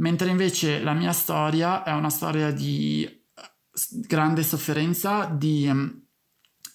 Mentre 0.00 0.30
invece 0.30 0.82
la 0.82 0.92
mia 0.92 1.12
storia 1.12 1.82
è 1.82 1.92
una 1.92 2.10
storia 2.10 2.50
di 2.50 3.08
grande 4.06 4.42
sofferenza, 4.42 5.26
di 5.26 5.68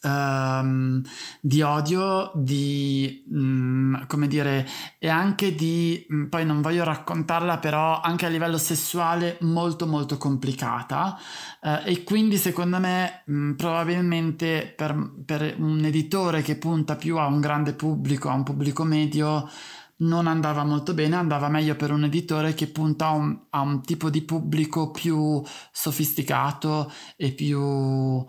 um, 0.06 1.02
di 1.42 1.62
odio, 1.62 2.32
di, 2.36 3.26
um, 3.32 4.06
come 4.08 4.28
dire, 4.28 4.68
e 5.00 5.10
anche 5.10 5.56
di, 5.56 6.06
um, 6.10 6.30
poi 6.30 6.46
non 6.46 6.62
voglio 6.62 6.84
raccontarla, 6.84 7.58
però 7.58 8.00
anche 8.00 8.26
a 8.26 8.30
livello 8.30 8.58
sessuale 8.58 9.38
molto 9.42 9.88
molto 9.88 10.18
complicata. 10.18 11.18
Uh, 11.62 11.82
e 11.84 12.04
quindi 12.04 12.38
secondo 12.38 12.80
me 12.80 13.24
mm, 13.30 13.54
probabilmente 13.54 14.74
per, 14.76 15.12
per 15.26 15.56
un 15.58 15.84
editore 15.84 16.42
che 16.42 16.58
punta 16.58 16.96
più 16.96 17.18
a 17.18 17.26
un 17.26 17.40
grande 17.40 17.74
pubblico, 17.74 18.30
a 18.30 18.34
un 18.34 18.44
pubblico 18.44 18.84
medio, 18.84 19.50
non 19.98 20.28
andava 20.28 20.64
molto 20.64 20.94
bene, 20.94 21.16
andava 21.16 21.48
meglio 21.50 21.76
per 21.76 21.92
un 21.92 22.04
editore 22.04 22.54
che 22.54 22.68
punta 22.68 23.10
un, 23.10 23.46
a 23.50 23.62
un 23.62 23.82
tipo 23.82 24.10
di 24.10 24.24
pubblico 24.24 24.92
più 24.92 25.42
sofisticato 25.72 26.92
e 27.16 27.32
più 27.32 28.26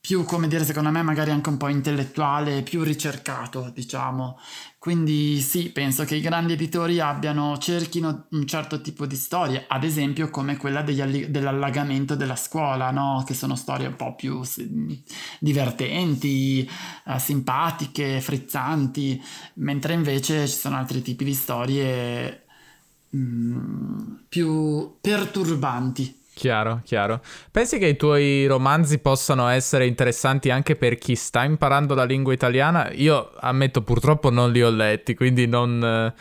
più, 0.00 0.24
come 0.24 0.46
dire, 0.46 0.64
secondo 0.64 0.90
me 0.90 1.02
magari 1.02 1.32
anche 1.32 1.48
un 1.48 1.56
po' 1.56 1.68
intellettuale, 1.68 2.62
più 2.62 2.82
ricercato, 2.82 3.70
diciamo. 3.74 4.38
Quindi 4.82 5.40
sì, 5.40 5.70
penso 5.70 6.02
che 6.04 6.16
i 6.16 6.20
grandi 6.20 6.54
editori 6.54 6.98
abbiano, 6.98 7.56
cerchino 7.56 8.26
un 8.30 8.44
certo 8.48 8.80
tipo 8.80 9.06
di 9.06 9.14
storie, 9.14 9.64
ad 9.68 9.84
esempio 9.84 10.28
come 10.28 10.56
quella 10.56 10.82
degli, 10.82 11.26
dell'allagamento 11.26 12.16
della 12.16 12.34
scuola, 12.34 12.90
no? 12.90 13.22
Che 13.24 13.32
sono 13.32 13.54
storie 13.54 13.86
un 13.86 13.94
po' 13.94 14.16
più 14.16 14.42
divertenti, 15.38 16.68
eh, 17.06 17.18
simpatiche, 17.20 18.20
frizzanti, 18.20 19.22
mentre 19.54 19.94
invece 19.94 20.48
ci 20.48 20.56
sono 20.56 20.78
altri 20.78 21.00
tipi 21.00 21.22
di 21.26 21.34
storie 21.34 22.44
mh, 23.10 23.18
mm, 23.18 24.14
più 24.28 24.96
perturbanti. 25.00 26.21
Chiaro, 26.42 26.80
chiaro. 26.82 27.20
Pensi 27.52 27.78
che 27.78 27.86
i 27.86 27.96
tuoi 27.96 28.46
romanzi 28.46 28.98
possano 28.98 29.46
essere 29.46 29.86
interessanti 29.86 30.50
anche 30.50 30.74
per 30.74 30.96
chi 30.96 31.14
sta 31.14 31.44
imparando 31.44 31.94
la 31.94 32.02
lingua 32.02 32.32
italiana? 32.32 32.90
Io 32.94 33.30
ammetto 33.38 33.82
purtroppo 33.82 34.28
non 34.28 34.50
li 34.50 34.60
ho 34.60 34.68
letti, 34.68 35.14
quindi 35.14 35.46
non, 35.46 36.12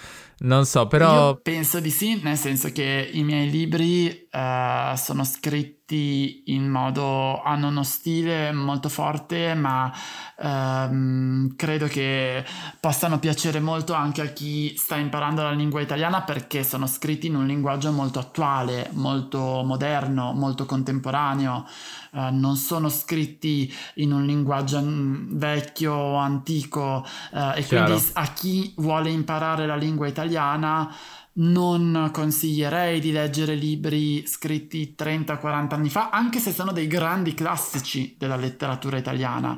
non 0.41 0.65
so, 0.65 0.87
però... 0.87 1.29
Io 1.29 1.39
penso 1.41 1.79
di 1.79 1.91
sì, 1.91 2.19
nel 2.21 2.37
senso 2.37 2.71
che 2.71 3.09
i 3.11 3.23
miei 3.23 3.49
libri 3.49 4.27
uh, 4.31 4.95
sono 4.95 5.23
scritti 5.23 5.81
scritti 5.91 6.43
in 6.47 6.69
modo 6.69 7.41
hanno 7.41 7.67
uno 7.67 7.83
stile 7.83 8.53
molto 8.53 8.87
forte 8.87 9.53
ma 9.53 9.91
ehm, 10.39 11.55
credo 11.55 11.87
che 11.87 12.45
possano 12.79 13.19
piacere 13.19 13.59
molto 13.59 13.93
anche 13.93 14.21
a 14.21 14.27
chi 14.27 14.73
sta 14.77 14.95
imparando 14.95 15.43
la 15.43 15.51
lingua 15.51 15.81
italiana 15.81 16.21
perché 16.21 16.63
sono 16.63 16.87
scritti 16.87 17.27
in 17.27 17.35
un 17.35 17.45
linguaggio 17.45 17.91
molto 17.91 18.19
attuale 18.19 18.89
molto 18.93 19.63
moderno 19.65 20.31
molto 20.31 20.65
contemporaneo 20.65 21.65
eh, 22.13 22.29
non 22.31 22.57
sono 22.57 22.89
scritti 22.89 23.73
in 23.95 24.11
un 24.11 24.25
linguaggio 24.25 24.81
mm, 24.81 25.37
vecchio 25.37 25.93
o 25.93 26.15
antico 26.15 27.05
eh, 27.33 27.59
e 27.59 27.63
Chiaro. 27.63 27.85
quindi 27.85 28.09
a 28.13 28.33
chi 28.33 28.73
vuole 28.77 29.09
imparare 29.09 29.65
la 29.65 29.75
lingua 29.75 30.07
italiana 30.07 30.93
non 31.33 32.09
consiglierei 32.11 32.99
di 32.99 33.11
leggere 33.11 33.55
libri 33.55 34.27
scritti 34.27 34.95
30-40 34.97 35.73
anni 35.73 35.89
fa, 35.89 36.09
anche 36.09 36.39
se 36.39 36.51
sono 36.51 36.73
dei 36.73 36.87
grandi 36.87 37.33
classici 37.33 38.15
della 38.17 38.35
letteratura 38.35 38.97
italiana. 38.97 39.57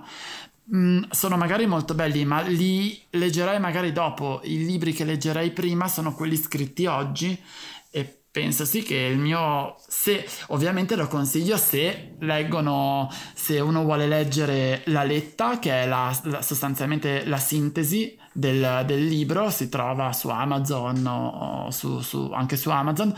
Mm, 0.73 1.03
sono 1.09 1.35
magari 1.35 1.65
molto 1.65 1.95
belli, 1.95 2.23
ma 2.25 2.41
li 2.41 3.01
leggerei 3.09 3.59
magari 3.59 3.91
dopo. 3.91 4.41
I 4.43 4.63
libri 4.63 4.93
che 4.93 5.03
leggerei 5.03 5.51
prima 5.51 5.87
sono 5.87 6.13
quelli 6.13 6.35
scritti 6.35 6.85
oggi 6.85 7.37
penso 8.33 8.65
sì 8.65 8.81
che 8.81 8.95
il 8.95 9.19
mio 9.19 9.75
se 9.87 10.27
ovviamente 10.47 10.95
lo 10.95 11.07
consiglio 11.07 11.55
se 11.55 12.15
leggono 12.19 13.07
se 13.35 13.59
uno 13.59 13.83
vuole 13.83 14.07
leggere 14.07 14.81
la 14.85 15.03
letta 15.03 15.59
che 15.59 15.83
è 15.83 15.85
la, 15.85 16.11
la, 16.23 16.41
sostanzialmente 16.41 17.25
la 17.25 17.37
sintesi 17.37 18.17
del, 18.31 18.85
del, 18.87 19.05
libro 19.05 19.51
si 19.51 19.69
trova 19.69 20.11
su 20.13 20.29
Amazon 20.29 21.05
o, 21.05 21.69
su, 21.69 21.99
su, 21.99 22.31
anche 22.33 22.57
su 22.57 22.71
Amazon 22.71 23.13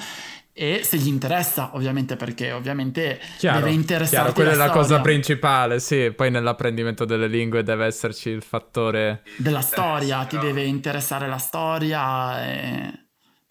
e 0.52 0.82
se 0.84 0.98
gli 0.98 1.08
interessa 1.08 1.72
ovviamente 1.76 2.18
perché 2.18 2.52
ovviamente 2.52 3.18
chiaro, 3.38 3.60
deve 3.60 3.72
interessare 3.72 4.34
quella 4.34 4.52
è 4.52 4.56
la 4.56 4.66
storia. 4.66 4.82
cosa 4.82 5.00
principale 5.00 5.80
sì 5.80 6.12
poi 6.12 6.30
nell'apprendimento 6.30 7.06
delle 7.06 7.28
lingue 7.28 7.64
deve 7.64 7.86
esserci 7.86 8.32
il 8.32 8.42
fattore 8.42 9.24
della 9.38 9.62
storia 9.62 10.24
eh, 10.24 10.28
ti 10.28 10.38
deve 10.38 10.66
interessare 10.66 11.30
la 11.30 11.38
storia 11.38 12.46
e 12.46 13.05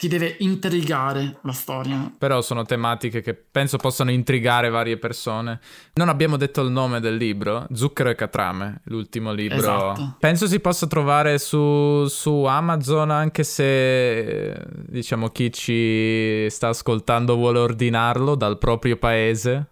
ti 0.04 0.08
deve 0.08 0.36
intrigare 0.40 1.38
la 1.42 1.52
storia. 1.52 2.12
Però 2.18 2.42
sono 2.42 2.64
tematiche 2.64 3.22
che 3.22 3.32
penso 3.32 3.78
possano 3.78 4.10
intrigare 4.10 4.68
varie 4.68 4.98
persone. 4.98 5.60
Non 5.94 6.10
abbiamo 6.10 6.36
detto 6.36 6.60
il 6.60 6.70
nome 6.70 7.00
del 7.00 7.16
libro, 7.16 7.66
Zucchero 7.72 8.10
e 8.10 8.14
Catrame, 8.14 8.82
l'ultimo 8.84 9.32
libro. 9.32 9.56
Esatto. 9.56 10.16
Penso 10.20 10.46
si 10.46 10.60
possa 10.60 10.86
trovare 10.86 11.38
su, 11.38 12.06
su 12.06 12.44
Amazon 12.44 13.10
anche 13.10 13.44
se 13.44 14.54
diciamo 14.88 15.30
chi 15.30 15.50
ci 15.50 16.46
sta 16.50 16.68
ascoltando 16.68 17.34
vuole 17.36 17.60
ordinarlo 17.60 18.34
dal 18.34 18.58
proprio 18.58 18.98
paese. 18.98 19.68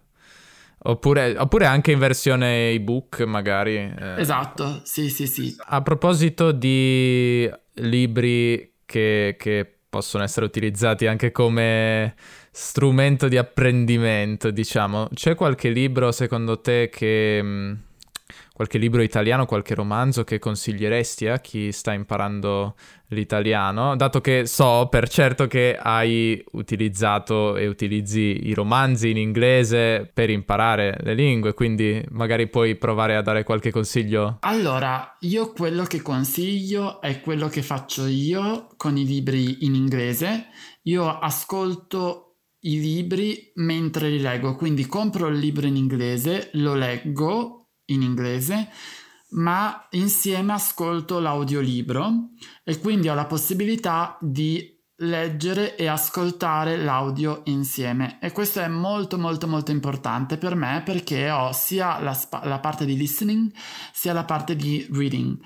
Oppure, 0.85 1.35
oppure, 1.37 1.65
anche 1.65 1.91
in 1.91 1.99
versione 1.99 2.71
ebook, 2.71 3.21
magari. 3.21 3.75
Eh. 3.75 4.15
Esatto, 4.17 4.81
sì, 4.83 5.09
sì, 5.09 5.27
sì. 5.27 5.55
A 5.67 5.81
proposito 5.81 6.51
di 6.51 7.49
libri 7.75 8.73
che, 8.83 9.37
che 9.39 9.77
possono 9.93 10.23
essere 10.23 10.47
utilizzati 10.47 11.05
anche 11.05 11.31
come 11.31 12.15
strumento 12.49 13.27
di 13.27 13.37
apprendimento, 13.37 14.49
diciamo, 14.49 15.07
c'è 15.13 15.35
qualche 15.35 15.69
libro 15.69 16.11
secondo 16.11 16.61
te 16.61 16.89
che 16.91 17.39
mm, 17.39 17.73
qualche 18.53 18.77
libro 18.77 19.01
italiano, 19.01 19.45
qualche 19.45 19.73
romanzo 19.73 20.23
che 20.23 20.37
consiglieresti 20.37 21.27
a 21.27 21.39
chi 21.39 21.71
sta 21.71 21.91
imparando 21.91 22.75
l'italiano, 23.07 23.95
dato 23.95 24.21
che 24.21 24.45
so 24.45 24.87
per 24.89 25.09
certo 25.09 25.47
che 25.47 25.75
hai 25.75 26.41
utilizzato 26.51 27.57
e 27.57 27.67
utilizzi 27.67 28.47
i 28.47 28.53
romanzi 28.53 29.09
in 29.09 29.17
inglese 29.17 30.09
per 30.13 30.29
imparare 30.29 30.97
le 31.01 31.15
lingue, 31.15 31.53
quindi 31.53 32.03
magari 32.11 32.47
puoi 32.47 32.75
provare 32.75 33.15
a 33.15 33.21
dare 33.21 33.43
qualche 33.43 33.71
consiglio. 33.71 34.37
Allora, 34.41 35.17
io 35.21 35.51
quello 35.51 35.83
che 35.83 36.01
consiglio 36.01 37.01
è 37.01 37.21
quello 37.21 37.47
che 37.47 37.63
faccio 37.63 38.05
io 38.05 38.67
con 38.77 38.97
i 38.97 39.05
libri 39.05 39.65
in 39.65 39.73
inglese. 39.73 40.45
Io 40.83 41.07
ascolto 41.07 42.37
i 42.65 42.79
libri 42.79 43.51
mentre 43.55 44.09
li 44.09 44.19
leggo, 44.19 44.55
quindi 44.55 44.85
compro 44.85 45.27
il 45.27 45.37
libro 45.37 45.65
in 45.65 45.75
inglese, 45.75 46.49
lo 46.53 46.75
leggo 46.75 47.62
in 47.85 48.01
inglese, 48.01 48.69
ma 49.33 49.87
insieme 49.91 50.53
ascolto 50.53 51.19
l'audiolibro 51.19 52.29
e 52.63 52.79
quindi 52.79 53.09
ho 53.09 53.13
la 53.13 53.25
possibilità 53.25 54.17
di 54.21 54.71
leggere 54.97 55.75
e 55.75 55.87
ascoltare 55.87 56.77
l'audio 56.77 57.41
insieme. 57.45 58.19
E 58.21 58.31
questo 58.31 58.61
è 58.61 58.67
molto 58.67 59.17
molto 59.17 59.47
molto 59.47 59.71
importante 59.71 60.37
per 60.37 60.55
me 60.55 60.81
perché 60.85 61.29
ho 61.29 61.51
sia 61.51 61.99
la, 61.99 62.13
spa- 62.13 62.45
la 62.45 62.59
parte 62.59 62.85
di 62.85 62.95
listening 62.95 63.51
sia 63.91 64.13
la 64.13 64.23
parte 64.23 64.55
di 64.55 64.87
reading. 64.91 65.37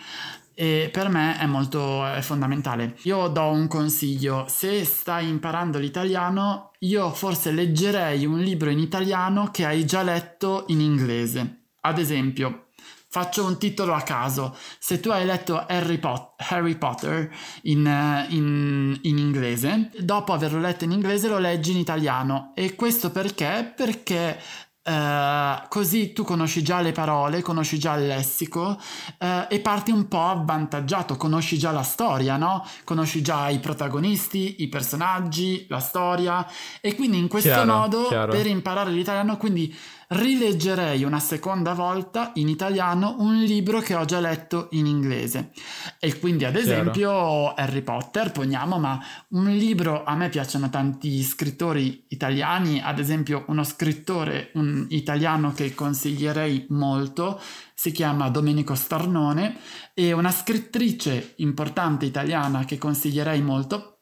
E 0.59 0.89
per 0.91 1.07
me 1.07 1.37
è 1.37 1.45
molto 1.45 2.05
è 2.05 2.21
fondamentale. 2.21 2.97
Io 3.03 3.27
do 3.27 3.43
un 3.51 3.67
consiglio, 3.67 4.45
se 4.49 4.83
stai 4.85 5.29
imparando 5.29 5.77
l'italiano, 5.77 6.71
io 6.79 7.11
forse 7.11 7.51
leggerei 7.51 8.25
un 8.25 8.39
libro 8.39 8.71
in 8.71 8.79
italiano 8.79 9.49
che 9.51 9.65
hai 9.65 9.85
già 9.85 10.01
letto 10.01 10.65
in 10.67 10.81
inglese 10.81 11.66
ad 11.87 11.97
esempio, 11.97 12.67
faccio 13.09 13.45
un 13.45 13.57
titolo 13.57 13.93
a 13.93 14.01
caso. 14.01 14.55
Se 14.79 14.99
tu 14.99 15.09
hai 15.09 15.25
letto 15.25 15.65
Harry, 15.65 15.97
Pot- 15.97 16.33
Harry 16.49 16.75
Potter 16.75 17.33
in, 17.63 18.25
in, 18.29 18.99
in, 19.01 19.17
inglese, 19.17 19.91
dopo 19.99 20.33
averlo 20.33 20.59
letto 20.59 20.83
in 20.83 20.91
inglese 20.91 21.27
lo 21.27 21.39
leggi 21.39 21.71
in 21.71 21.77
italiano. 21.77 22.51
E 22.55 22.75
questo 22.75 23.11
perché? 23.11 23.73
Perché 23.75 24.39
Uh, 24.87 25.67
così 25.67 26.13
tu 26.13 26.23
conosci 26.23 26.63
già 26.63 26.79
le 26.79 26.93
parole, 26.93 27.41
conosci 27.41 27.77
già 27.77 27.95
il 27.95 28.07
lessico 28.07 28.79
uh, 29.19 29.25
e 29.49 29.59
parti 29.59 29.91
un 29.91 30.07
po' 30.07 30.23
avvantaggiato, 30.29 31.17
conosci 31.17 31.57
già 31.57 31.71
la 31.71 31.83
storia, 31.83 32.37
no? 32.37 32.65
Conosci 32.85 33.21
già 33.21 33.49
i 33.49 33.59
protagonisti, 33.59 34.63
i 34.63 34.69
personaggi, 34.69 35.65
la 35.67 35.79
storia 35.79 36.47
e 36.79 36.95
quindi 36.95 37.17
in 37.17 37.27
questo 37.27 37.49
chiaro, 37.49 37.73
modo 37.73 38.07
chiaro. 38.07 38.31
per 38.31 38.45
imparare 38.45 38.91
l'italiano, 38.91 39.35
quindi 39.35 39.75
rileggerei 40.09 41.03
una 41.03 41.19
seconda 41.19 41.73
volta 41.73 42.31
in 42.35 42.47
italiano 42.47 43.15
un 43.19 43.43
libro 43.43 43.79
che 43.79 43.95
ho 43.95 44.05
già 44.05 44.19
letto 44.19 44.67
in 44.71 44.85
inglese. 44.85 45.51
E 45.99 46.19
quindi, 46.19 46.45
ad 46.45 46.55
esempio, 46.55 47.09
Chiaro. 47.09 47.53
Harry 47.55 47.81
Potter, 47.81 48.31
poniamo, 48.31 48.79
ma 48.79 48.99
un 49.29 49.49
libro 49.49 50.03
a 50.03 50.15
me 50.15 50.29
piacciono 50.29 50.69
tanti 50.69 51.21
scrittori 51.23 52.05
italiani, 52.09 52.81
ad 52.81 52.99
esempio 52.99 53.43
uno 53.47 53.63
scrittore 53.63 54.51
un 54.53 54.85
italiano 54.89 55.51
che 55.53 55.73
consiglierei 55.73 56.67
molto 56.69 57.39
si 57.79 57.91
chiama 57.91 58.29
Domenico 58.29 58.73
Starnone 58.73 59.57
e 59.93 60.11
una 60.11 60.31
scrittrice 60.31 61.33
importante 61.37 62.05
italiana 62.05 62.65
che 62.65 62.79
consiglierei 62.79 63.41
molto 63.41 63.96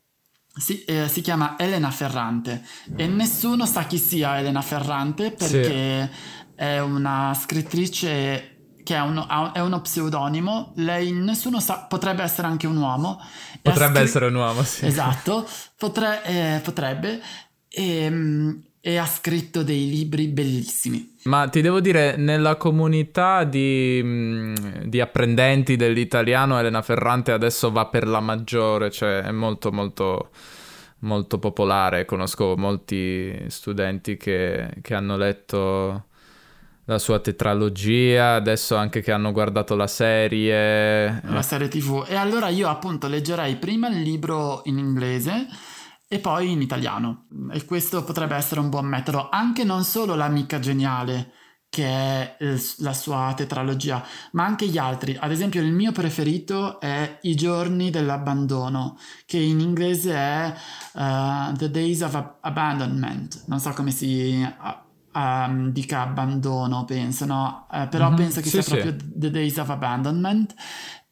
si, 0.58 0.84
eh, 0.86 1.08
si, 1.08 1.22
chiama 1.22 1.56
Elena 1.58 1.92
Ferrante 1.92 2.64
e 2.96 3.08
nessuno 3.08 3.66
sa 3.66 3.86
chi 3.86 3.98
sia 3.98 4.38
Elena 4.38 4.62
Ferrante 4.62 5.32
perché 5.32 6.10
sì. 6.12 6.54
è 6.56 6.80
una 6.80 7.38
scrittrice 7.40 8.52
che 8.86 8.96
è 8.96 9.02
uno, 9.02 9.28
è 9.52 9.60
uno, 9.60 9.82
pseudonimo, 9.82 10.74
lei 10.76 11.12
nessuno 11.12 11.60
sa, 11.60 11.88
potrebbe 11.90 12.22
essere 12.22 12.48
anche 12.48 12.68
un 12.68 12.78
uomo. 12.78 13.20
Potrebbe 13.60 13.96
scri- 13.96 14.06
essere 14.06 14.26
un 14.28 14.36
uomo, 14.36 14.62
sì. 14.62 14.86
Esatto, 14.86 15.48
potre, 15.76 16.24
eh, 16.24 16.60
potrebbe. 16.64 17.20
E, 17.68 17.98
ehm, 18.04 18.64
e 18.88 18.98
ha 18.98 19.06
scritto 19.08 19.64
dei 19.64 19.90
libri 19.90 20.28
bellissimi. 20.28 21.16
Ma 21.24 21.48
ti 21.48 21.62
devo 21.62 21.80
dire, 21.80 22.18
nella 22.18 22.56
comunità 22.56 23.44
di, 23.44 24.00
mm, 24.04 24.56
di, 24.84 25.02
apprendenti 25.02 25.76
dell'italiano, 25.76 26.60
Elena 26.60 26.84
Ferrante 26.84 27.32
adesso 27.32 27.72
va 27.72 27.88
per 27.88 28.08
la 28.08 28.20
maggiore, 28.20 28.92
cioè 28.92 29.22
è 29.22 29.32
molto 29.32 29.72
molto 29.72 30.30
molto 31.00 31.40
popolare. 31.40 32.06
Conosco 32.06 32.54
molti 32.56 33.36
studenti 33.48 34.18
che, 34.18 34.76
che 34.84 34.94
hanno 34.94 35.18
letto 35.18 36.06
la 36.84 37.00
sua 37.00 37.18
tetralogia, 37.18 38.36
adesso 38.36 38.76
anche 38.76 39.02
che 39.02 39.12
hanno 39.12 39.32
guardato 39.32 39.76
la 39.76 39.88
serie. 39.88 41.22
La 41.24 41.42
serie 41.42 41.70
TV. 41.70 42.06
E 42.08 42.14
allora 42.14 42.50
io 42.50 42.70
appunto 42.70 43.08
leggerei 43.08 43.56
prima 43.56 43.88
il 43.88 44.04
libro 44.04 44.62
in 44.66 44.78
inglese 44.78 45.48
e 46.16 46.20
poi 46.20 46.52
in 46.52 46.62
italiano. 46.62 47.28
E 47.52 47.66
questo 47.66 48.04
potrebbe 48.04 48.36
essere 48.36 48.62
un 48.62 48.70
buon 48.70 48.86
metodo. 48.86 49.30
Anche 49.30 49.64
non 49.64 49.84
solo 49.84 50.16
l'amica 50.16 50.60
geniale, 50.60 51.32
che 51.70 51.86
è 51.86 52.38
la 52.78 52.94
sua 52.94 53.34
tetralogia, 53.36 54.02
ma 54.32 54.46
anche 54.46 54.68
gli 54.68 54.78
altri. 54.78 55.18
Ad 55.20 55.32
esempio, 55.32 55.62
il 55.62 55.74
mio 55.74 55.92
preferito 55.92 56.80
è 56.80 57.20
I 57.24 57.36
giorni 57.36 57.90
dell'abbandono, 57.90 58.98
che 59.26 59.38
in 59.38 59.60
inglese 59.60 60.14
è 60.14 60.56
uh, 60.94 61.54
The 61.54 61.70
Days 61.70 62.02
of 62.02 62.16
Ab- 62.16 62.38
Abandonment. 62.40 63.44
Non 63.48 63.60
so 63.60 63.72
come 63.72 63.92
si 63.92 64.42
uh, 64.42 65.20
um, 65.20 65.72
dica 65.72 66.02
abbandono, 66.02 66.86
penso, 66.86 67.26
no? 67.26 67.68
Uh, 67.70 67.90
però 67.90 68.08
mm-hmm. 68.08 68.16
penso 68.16 68.40
che 68.40 68.48
sì, 68.48 68.62
sia 68.62 68.62
sì. 68.62 68.70
proprio 68.72 68.96
The 69.14 69.32
Days 69.32 69.58
of 69.58 69.70
Abandonment. 69.70 70.54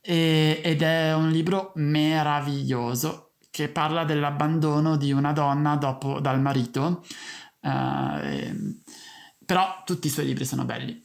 E, 0.06 0.62
ed 0.64 0.82
è 0.82 1.14
un 1.14 1.30
libro 1.30 1.72
meraviglioso 1.76 3.23
che 3.54 3.68
parla 3.68 4.04
dell'abbandono 4.04 4.98
di 4.98 5.12
una 5.12 5.32
donna 5.32 5.76
dopo, 5.76 6.20
dal 6.20 6.42
marito, 6.42 7.06
uh, 7.62 8.18
e, 8.24 8.56
però 9.46 9.84
tutti 9.86 10.08
i 10.08 10.10
suoi 10.10 10.26
libri 10.26 10.44
sono 10.44 10.66
belli. 10.66 11.00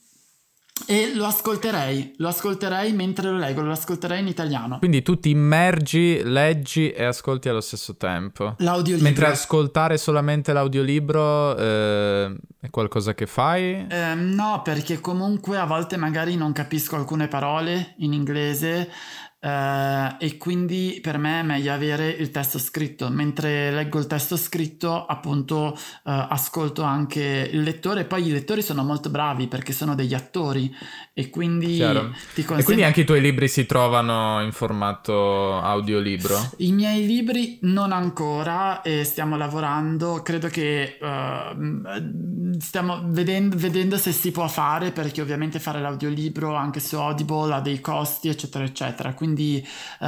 E 0.86 1.14
lo 1.14 1.26
ascolterei, 1.26 2.14
lo 2.16 2.28
ascolterei 2.28 2.94
mentre 2.94 3.30
lo 3.30 3.36
leggo, 3.36 3.60
lo 3.60 3.72
ascolterei 3.72 4.20
in 4.20 4.28
italiano. 4.28 4.78
Quindi 4.78 5.02
tu 5.02 5.20
ti 5.20 5.28
immergi, 5.28 6.22
leggi 6.22 6.90
e 6.90 7.04
ascolti 7.04 7.50
allo 7.50 7.60
stesso 7.60 7.98
tempo. 7.98 8.54
L'audiolibro. 8.60 9.04
Mentre 9.04 9.26
ascoltare 9.26 9.98
solamente 9.98 10.54
l'audiolibro 10.54 11.54
eh, 11.54 12.34
è 12.60 12.70
qualcosa 12.70 13.12
che 13.12 13.26
fai? 13.26 13.86
Eh, 13.86 14.14
no, 14.14 14.62
perché 14.64 15.00
comunque 15.00 15.58
a 15.58 15.66
volte 15.66 15.98
magari 15.98 16.34
non 16.34 16.52
capisco 16.52 16.96
alcune 16.96 17.28
parole 17.28 17.94
in 17.98 18.14
inglese 18.14 18.90
Uh, 19.40 20.16
e 20.18 20.36
quindi 20.36 20.98
per 21.00 21.16
me 21.16 21.38
è 21.38 21.42
meglio 21.44 21.72
avere 21.72 22.08
il 22.08 22.32
testo 22.32 22.58
scritto. 22.58 23.08
Mentre 23.08 23.70
leggo 23.70 24.00
il 24.00 24.08
testo 24.08 24.36
scritto, 24.36 25.06
appunto, 25.06 25.76
uh, 25.76 25.76
ascolto 26.02 26.82
anche 26.82 27.48
il 27.52 27.62
lettore. 27.62 28.04
Poi 28.04 28.26
i 28.26 28.32
lettori 28.32 28.62
sono 28.62 28.82
molto 28.82 29.10
bravi 29.10 29.46
perché 29.46 29.72
sono 29.72 29.94
degli 29.94 30.14
attori 30.14 30.74
e 31.12 31.30
quindi 31.30 31.76
Chiaro. 31.76 32.10
ti 32.34 32.42
consente... 32.42 32.62
E 32.62 32.64
quindi 32.64 32.82
anche 32.82 33.02
i 33.02 33.04
tuoi 33.04 33.20
libri 33.20 33.46
si 33.46 33.64
trovano 33.64 34.42
in 34.42 34.50
formato 34.50 35.60
audiolibro? 35.60 36.36
I 36.56 36.72
miei 36.72 37.06
libri 37.06 37.58
non 37.62 37.92
ancora 37.92 38.82
e 38.82 39.04
stiamo 39.04 39.36
lavorando. 39.36 40.20
Credo 40.22 40.48
che 40.48 40.98
uh, 41.00 42.58
stiamo 42.58 43.02
vedendo, 43.04 43.56
vedendo 43.56 43.96
se 43.96 44.10
si 44.10 44.32
può 44.32 44.48
fare 44.48 44.90
perché 44.90 45.20
ovviamente 45.20 45.60
fare 45.60 45.80
l'audiolibro 45.80 46.56
anche 46.56 46.80
su 46.80 46.96
Audible 46.96 47.54
ha 47.54 47.60
dei 47.60 47.80
costi, 47.80 48.28
eccetera, 48.28 48.64
eccetera. 48.64 49.14
Quindi 49.14 49.26
quindi 49.28 49.66
uh, 50.00 50.06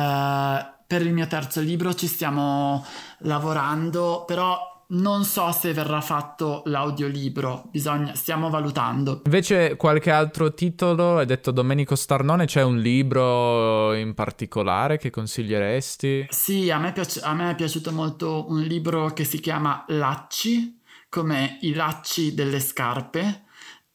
per 0.87 1.03
il 1.03 1.13
mio 1.13 1.27
terzo 1.27 1.61
libro 1.61 1.95
ci 1.95 2.07
stiamo 2.07 2.85
lavorando, 3.19 4.25
però 4.27 4.69
non 4.89 5.23
so 5.25 5.53
se 5.53 5.73
verrà 5.73 6.01
fatto 6.01 6.63
l'audiolibro, 6.65 7.69
bisogna, 7.71 8.15
stiamo 8.15 8.51
valutando. 8.51 9.23
Invece 9.25 9.77
qualche 9.77 10.11
altro 10.11 10.53
titolo, 10.53 11.19
hai 11.19 11.27
detto 11.27 11.53
Domenico 11.53 11.95
Starnone, 11.95 12.47
c'è 12.47 12.63
un 12.63 12.79
libro 12.79 13.95
in 13.95 14.15
particolare 14.15 14.99
che 14.99 15.11
consiglieresti? 15.11 16.27
Sì, 16.31 16.71
a 16.71 16.79
me, 16.79 16.93
piace, 16.93 17.21
a 17.21 17.35
me 17.35 17.51
è 17.51 17.55
piaciuto 17.55 17.93
molto 17.93 18.47
un 18.49 18.63
libro 18.63 19.13
che 19.13 19.23
si 19.23 19.39
chiama 19.39 19.85
Lacci, 19.89 20.81
come 21.09 21.59
i 21.61 21.73
lacci 21.73 22.35
delle 22.35 22.59
scarpe, 22.59 23.45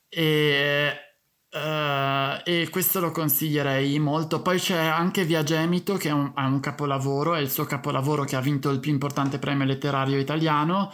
e 0.08 1.05
Uh, 1.56 2.41
e 2.44 2.68
questo 2.70 3.00
lo 3.00 3.12
consiglierei 3.12 3.98
molto. 3.98 4.41
Poi 4.41 4.60
c'è 4.60 4.78
anche 4.78 5.24
Via 5.24 5.41
Gemito, 5.41 5.96
che 5.96 6.10
è 6.10 6.12
un, 6.12 6.34
un, 6.36 6.60
capolavoro, 6.60 7.34
è 7.34 7.39
il 7.39 7.50
suo 7.50 7.63
capolavoro 7.63 8.26
che 8.26 8.36
ha 8.36 8.41
vinto 8.41 8.70
il 8.72 8.82
più 8.82 8.91
importante 8.91 9.39
premio 9.39 9.65
letterario 9.65 10.20
italiano. 10.20 10.91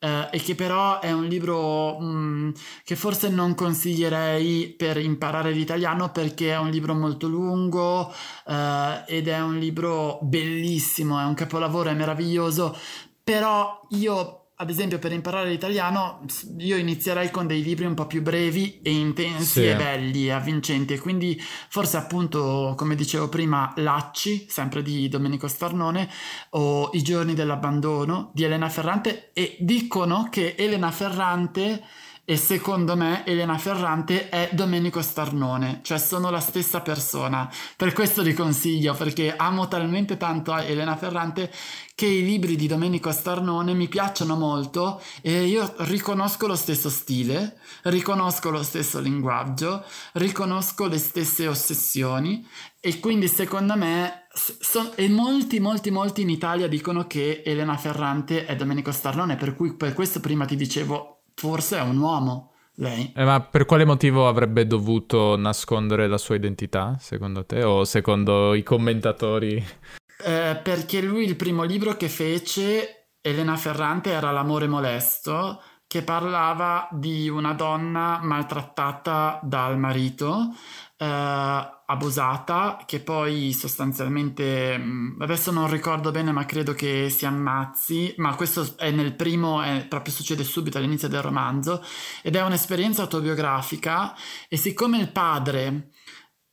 Uh, 0.00 0.28
e 0.30 0.40
che 0.40 0.54
però 0.54 0.98
è 0.98 1.12
un 1.12 1.24
libro 1.24 1.96
um, 1.96 2.52
che 2.84 2.96
forse 2.96 3.30
non 3.30 3.54
consiglierei 3.54 4.74
per 4.76 4.98
imparare 4.98 5.52
l'italiano 5.52 6.10
perché 6.10 6.50
è 6.50 6.58
un 6.58 6.70
libro 6.70 6.92
molto 6.92 7.28
lungo 7.28 8.12
uh, 8.46 8.52
ed 9.06 9.28
è 9.28 9.40
un 9.40 9.58
libro 9.58 10.18
bellissimo, 10.22 11.20
è 11.20 11.24
un 11.24 11.34
capolavoro, 11.34 11.88
è 11.88 11.94
meraviglioso. 11.94 12.76
Però 13.22 13.80
io 13.90 14.41
ad 14.62 14.70
esempio 14.70 15.00
per 15.00 15.12
imparare 15.12 15.48
l'italiano 15.48 16.24
io 16.58 16.76
inizierei 16.76 17.32
con 17.32 17.48
dei 17.48 17.64
libri 17.64 17.84
un 17.84 17.94
po' 17.94 18.06
più 18.06 18.22
brevi 18.22 18.80
e 18.80 18.92
intensi 18.92 19.44
sì. 19.44 19.66
e 19.66 19.74
belli 19.74 20.26
e 20.26 20.30
avvincenti 20.30 20.94
e 20.94 21.00
quindi 21.00 21.36
forse 21.68 21.96
appunto 21.96 22.74
come 22.76 22.94
dicevo 22.94 23.28
prima 23.28 23.72
Lacci 23.76 24.46
sempre 24.48 24.82
di 24.82 25.08
Domenico 25.08 25.48
Starnone 25.48 26.08
o 26.50 26.90
I 26.92 27.02
giorni 27.02 27.34
dell'abbandono 27.34 28.30
di 28.34 28.44
Elena 28.44 28.68
Ferrante 28.68 29.32
e 29.32 29.56
dicono 29.58 30.28
che 30.30 30.54
Elena 30.56 30.92
Ferrante 30.92 31.82
e 32.32 32.38
secondo 32.38 32.96
me 32.96 33.26
Elena 33.26 33.58
Ferrante 33.58 34.30
è 34.30 34.48
Domenico 34.52 35.02
Starnone, 35.02 35.80
cioè 35.82 35.98
sono 35.98 36.30
la 36.30 36.40
stessa 36.40 36.80
persona. 36.80 37.52
Per 37.76 37.92
questo 37.92 38.22
li 38.22 38.32
consiglio, 38.32 38.94
perché 38.94 39.36
amo 39.36 39.68
talmente 39.68 40.16
tanto 40.16 40.56
Elena 40.56 40.96
Ferrante 40.96 41.52
che 41.94 42.06
i 42.06 42.24
libri 42.24 42.56
di 42.56 42.66
Domenico 42.66 43.12
Starnone 43.12 43.74
mi 43.74 43.86
piacciono 43.86 44.34
molto 44.34 45.02
e 45.20 45.44
io 45.44 45.74
riconosco 45.80 46.46
lo 46.46 46.56
stesso 46.56 46.88
stile, 46.88 47.58
riconosco 47.82 48.48
lo 48.48 48.62
stesso 48.62 48.98
linguaggio, 48.98 49.84
riconosco 50.12 50.86
le 50.86 50.96
stesse 50.96 51.46
ossessioni 51.46 52.48
e 52.80 52.98
quindi 52.98 53.28
secondo 53.28 53.76
me 53.76 54.26
so, 54.32 54.96
e 54.96 55.06
molti 55.10 55.60
molti 55.60 55.90
molti 55.90 56.22
in 56.22 56.30
Italia 56.30 56.66
dicono 56.66 57.06
che 57.06 57.42
Elena 57.44 57.76
Ferrante 57.76 58.46
è 58.46 58.56
Domenico 58.56 58.90
Starnone, 58.90 59.36
per 59.36 59.54
cui 59.54 59.76
per 59.76 59.92
questo 59.92 60.18
prima 60.18 60.46
ti 60.46 60.56
dicevo 60.56 61.11
forse 61.34 61.78
è 61.78 61.82
un 61.82 61.98
uomo 61.98 62.52
lei. 62.76 63.12
Eh, 63.14 63.24
ma 63.24 63.40
per 63.40 63.66
quale 63.66 63.84
motivo 63.84 64.28
avrebbe 64.28 64.66
dovuto 64.66 65.36
nascondere 65.36 66.06
la 66.06 66.18
sua 66.18 66.36
identità, 66.36 66.96
secondo 66.98 67.44
te, 67.44 67.62
o 67.62 67.84
secondo 67.84 68.54
i 68.54 68.62
commentatori? 68.62 69.64
Eh, 70.24 70.60
perché 70.62 71.00
lui 71.00 71.24
il 71.24 71.36
primo 71.36 71.64
libro 71.64 71.96
che 71.96 72.08
fece, 72.08 73.08
Elena 73.20 73.56
Ferrante, 73.56 74.10
era 74.10 74.30
L'amore 74.30 74.68
molesto, 74.68 75.60
che 75.86 76.02
parlava 76.02 76.88
di 76.90 77.28
una 77.28 77.52
donna 77.52 78.18
maltrattata 78.22 79.38
dal 79.42 79.78
marito 79.78 80.54
abusata 81.04 82.82
che 82.86 83.00
poi 83.00 83.52
sostanzialmente 83.52 84.78
mm, 84.78 85.20
adesso 85.20 85.50
non 85.50 85.70
ricordo 85.70 86.10
bene 86.10 86.32
ma 86.32 86.44
credo 86.44 86.74
che 86.74 87.10
si 87.10 87.26
ammazzi 87.26 88.14
ma 88.18 88.34
questo 88.34 88.76
è 88.76 88.90
nel 88.90 89.14
primo 89.14 89.62
è, 89.62 89.86
proprio 89.86 90.12
succede 90.12 90.44
subito 90.44 90.78
all'inizio 90.78 91.08
del 91.08 91.22
romanzo 91.22 91.84
ed 92.22 92.36
è 92.36 92.42
un'esperienza 92.42 93.02
autobiografica 93.02 94.14
e 94.48 94.56
siccome 94.56 94.98
il 94.98 95.10
padre 95.10 95.90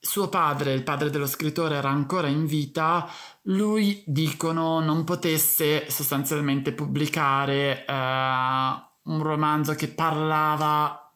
suo 0.02 0.30
padre, 0.30 0.74
il 0.74 0.84
padre 0.84 1.10
dello 1.10 1.28
scrittore, 1.28 1.76
era 1.76 1.90
ancora 1.90 2.28
in 2.28 2.46
vita, 2.46 3.10
lui 3.44 4.02
dicono 4.08 4.80
non 4.80 5.04
potesse 5.04 5.90
sostanzialmente 5.90 6.72
pubblicare 6.72 7.86
eh, 7.86 7.94
un 7.94 9.22
romanzo 9.22 9.76
che 9.76 9.90
parlava 9.90 11.09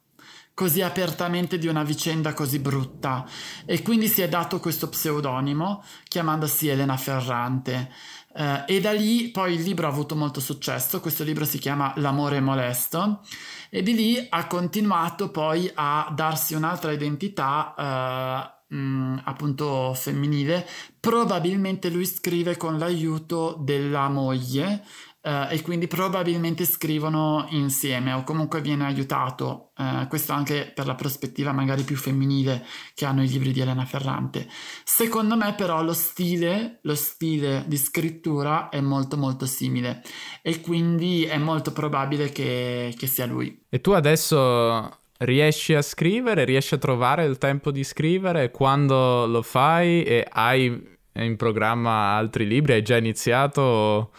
così 0.53 0.81
apertamente 0.81 1.57
di 1.57 1.67
una 1.67 1.83
vicenda 1.83 2.33
così 2.33 2.59
brutta. 2.59 3.25
E 3.65 3.81
quindi 3.81 4.07
si 4.07 4.21
è 4.21 4.29
dato 4.29 4.59
questo 4.59 4.89
pseudonimo 4.89 5.83
chiamandosi 6.07 6.67
Elena 6.67 6.97
Ferrante. 6.97 7.91
Uh, 8.35 8.63
e 8.65 8.81
da 8.81 8.91
lì 8.91 9.29
poi 9.29 9.53
il 9.53 9.61
libro 9.61 9.85
ha 9.85 9.91
avuto 9.91 10.15
molto 10.15 10.39
successo, 10.39 10.99
questo 10.99 11.23
libro 11.23 11.45
si 11.45 11.59
chiama 11.59 11.93
L'amore 11.97 12.39
molesto. 12.39 13.21
E 13.69 13.83
di 13.83 13.93
lì 13.93 14.27
ha 14.29 14.47
continuato 14.47 15.29
poi 15.29 15.71
a 15.73 16.11
darsi 16.15 16.55
un'altra 16.55 16.91
identità 16.91 18.53
uh, 18.69 18.75
mh, 18.75 19.21
appunto 19.23 19.93
femminile, 19.93 20.67
probabilmente 20.99 21.89
lui 21.89 22.05
scrive 22.05 22.57
con 22.57 22.77
l'aiuto 22.77 23.55
della 23.59 24.09
moglie 24.09 24.83
Uh, 25.25 25.47
e 25.49 25.61
quindi 25.61 25.87
probabilmente 25.87 26.65
scrivono 26.65 27.47
insieme 27.51 28.11
o 28.11 28.25
comunque 28.25 28.59
viene 28.59 28.83
aiutato, 28.83 29.71
uh, 29.77 30.05
questo 30.09 30.33
anche 30.33 30.69
per 30.75 30.85
la 30.85 30.95
prospettiva 30.95 31.53
magari 31.53 31.83
più 31.83 31.95
femminile 31.95 32.65
che 32.93 33.05
hanno 33.05 33.23
i 33.23 33.29
libri 33.29 33.53
di 33.53 33.61
Elena 33.61 33.85
Ferrante. 33.85 34.45
Secondo 34.83 35.37
me 35.37 35.53
però 35.53 35.81
lo 35.81 35.93
stile, 35.93 36.79
lo 36.81 36.95
stile 36.95 37.63
di 37.67 37.77
scrittura 37.77 38.67
è 38.67 38.81
molto 38.81 39.15
molto 39.15 39.45
simile 39.45 40.01
e 40.41 40.59
quindi 40.59 41.23
è 41.23 41.37
molto 41.37 41.71
probabile 41.71 42.27
che, 42.27 42.93
che 42.97 43.07
sia 43.07 43.25
lui. 43.25 43.63
E 43.69 43.79
tu 43.79 43.91
adesso 43.91 44.91
riesci 45.19 45.73
a 45.73 45.81
scrivere, 45.81 46.43
riesci 46.43 46.73
a 46.73 46.79
trovare 46.79 47.23
il 47.23 47.37
tempo 47.37 47.71
di 47.71 47.85
scrivere 47.85 48.51
quando 48.51 49.25
lo 49.25 49.41
fai 49.41 50.03
e 50.03 50.27
hai 50.29 50.91
in 51.13 51.35
programma 51.37 52.17
altri 52.17 52.45
libri, 52.45 52.73
hai 52.73 52.81
già 52.81 52.97
iniziato? 52.97 53.61
o 53.61 54.11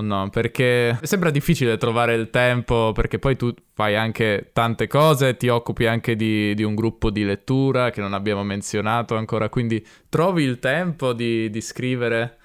no? 0.00 0.28
Perché 0.30 0.98
sembra 1.02 1.30
difficile 1.30 1.76
trovare 1.76 2.14
il 2.14 2.30
tempo 2.30 2.92
perché 2.92 3.18
poi 3.18 3.36
tu 3.36 3.52
fai 3.74 3.96
anche 3.96 4.50
tante 4.52 4.86
cose, 4.86 5.36
ti 5.36 5.48
occupi 5.48 5.86
anche 5.86 6.16
di, 6.16 6.54
di 6.54 6.62
un 6.62 6.74
gruppo 6.74 7.10
di 7.10 7.24
lettura 7.24 7.90
che 7.90 8.00
non 8.00 8.12
abbiamo 8.12 8.42
menzionato 8.42 9.16
ancora, 9.16 9.48
quindi 9.48 9.84
trovi 10.08 10.44
il 10.44 10.58
tempo 10.58 11.12
di, 11.12 11.50
di 11.50 11.60
scrivere? 11.60 12.38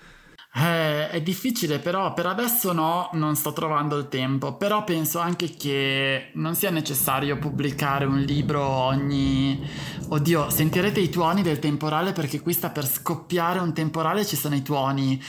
Eh, 0.55 1.09
è 1.09 1.19
difficile, 1.21 1.79
però 1.79 2.13
per 2.13 2.27
adesso 2.27 2.73
no, 2.73 3.09
non 3.13 3.35
sto 3.35 3.53
trovando 3.53 3.97
il 3.97 4.07
tempo. 4.07 4.55
Però 4.55 4.83
penso 4.83 5.17
anche 5.17 5.55
che 5.55 6.29
non 6.33 6.53
sia 6.53 6.69
necessario 6.69 7.37
pubblicare 7.39 8.05
un 8.05 8.19
libro 8.19 8.63
ogni. 8.63 9.67
Oddio, 10.09 10.51
sentirete 10.51 10.99
i 10.99 11.09
tuoni 11.09 11.41
del 11.41 11.57
temporale 11.57 12.13
perché 12.13 12.39
qui 12.39 12.53
sta 12.53 12.69
per 12.69 12.85
scoppiare 12.85 13.59
un 13.59 13.73
temporale, 13.73 14.25
ci 14.25 14.35
sono 14.35 14.53
i 14.53 14.61
tuoni 14.61 15.19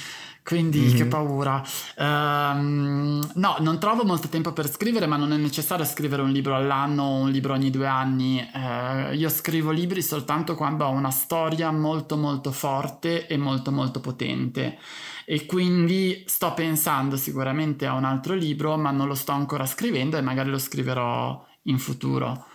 quindi 0.44 0.80
mm-hmm. 0.80 0.96
che 0.96 1.06
paura. 1.06 1.62
Um, 1.96 3.30
no, 3.34 3.56
non 3.60 3.80
trovo 3.80 4.04
molto 4.04 4.28
tempo 4.28 4.52
per 4.52 4.70
scrivere, 4.70 5.06
ma 5.06 5.16
non 5.16 5.32
è 5.32 5.36
necessario 5.36 5.86
scrivere 5.86 6.20
un 6.20 6.30
libro 6.30 6.54
all'anno 6.54 7.02
o 7.02 7.22
un 7.22 7.30
libro 7.30 7.54
ogni 7.54 7.70
due 7.70 7.86
anni. 7.86 8.46
Uh, 8.52 9.14
io 9.14 9.30
scrivo 9.30 9.70
libri 9.70 10.02
soltanto 10.02 10.54
quando 10.54 10.84
ho 10.84 10.90
una 10.90 11.10
storia 11.10 11.72
molto 11.72 12.18
molto 12.18 12.52
forte 12.52 13.26
e 13.26 13.38
molto 13.38 13.72
molto 13.72 14.00
potente. 14.00 14.78
E 15.24 15.46
quindi 15.46 16.24
sto 16.26 16.52
pensando 16.52 17.16
sicuramente 17.16 17.86
a 17.86 17.94
un 17.94 18.04
altro 18.04 18.34
libro, 18.34 18.76
ma 18.76 18.90
non 18.90 19.08
lo 19.08 19.14
sto 19.14 19.32
ancora 19.32 19.64
scrivendo 19.64 20.18
e 20.18 20.20
magari 20.20 20.50
lo 20.50 20.58
scriverò 20.58 21.42
in 21.62 21.78
futuro. 21.78 22.48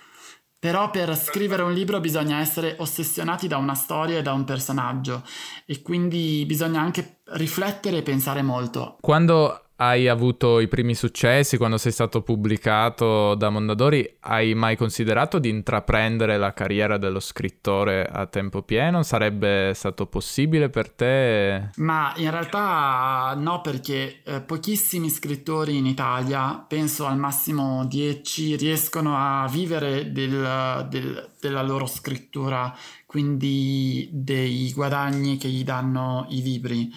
Però 0.60 0.90
per 0.92 1.16
scrivere 1.16 1.64
un 1.64 1.72
libro 1.72 2.02
bisogna 2.02 2.40
essere 2.40 2.76
ossessionati 2.80 3.48
da 3.48 3.56
una 3.56 3.76
storia 3.76 4.18
e 4.18 4.22
da 4.22 4.34
un 4.34 4.44
personaggio 4.44 5.24
e 5.66 5.82
quindi 5.82 6.44
bisogna 6.46 6.82
anche 6.82 7.22
riflettere 7.32 7.98
e 7.98 8.04
pensare 8.04 8.42
molto. 8.42 8.98
Quando 9.00 9.69
hai 9.82 10.10
avuto 10.10 10.60
i 10.60 10.68
primi 10.68 10.94
successi, 10.94 11.56
quando 11.56 11.78
sei 11.78 11.94
stato 11.94 12.22
pubblicato 12.22 13.34
da 13.36 13.50
Mondadori, 13.50 14.18
hai 14.22 14.54
mai 14.54 14.76
considerato 14.76 15.40
di 15.40 15.48
intraprendere 15.48 16.38
la 16.38 16.54
carriera 16.54 16.98
dello 16.98 17.22
scrittore 17.22 18.06
a 18.06 18.26
tempo 18.26 18.62
pieno? 18.62 19.04
Sarebbe 19.04 19.72
stato 19.74 20.06
possibile 20.06 20.70
per 20.70 20.90
te? 20.90 21.70
Ma 21.78 22.12
in 22.18 22.30
realtà 22.30 23.34
no, 23.38 23.62
perché 23.62 24.22
eh, 24.24 24.42
pochissimi 24.42 25.10
scrittori 25.10 25.78
in 25.78 25.86
Italia, 25.86 26.64
penso 26.68 27.06
al 27.06 27.18
massimo 27.18 27.86
10, 27.86 28.58
riescono 28.58 29.16
a 29.16 29.48
vivere 29.50 30.12
del, 30.12 30.88
del, 30.90 31.30
della 31.40 31.62
loro 31.62 31.86
scrittura, 31.86 32.76
quindi 33.06 34.10
dei 34.12 34.74
guadagni 34.74 35.38
che 35.38 35.48
gli 35.48 35.64
danno 35.64 36.26
i 36.30 36.42
libri 36.42 36.92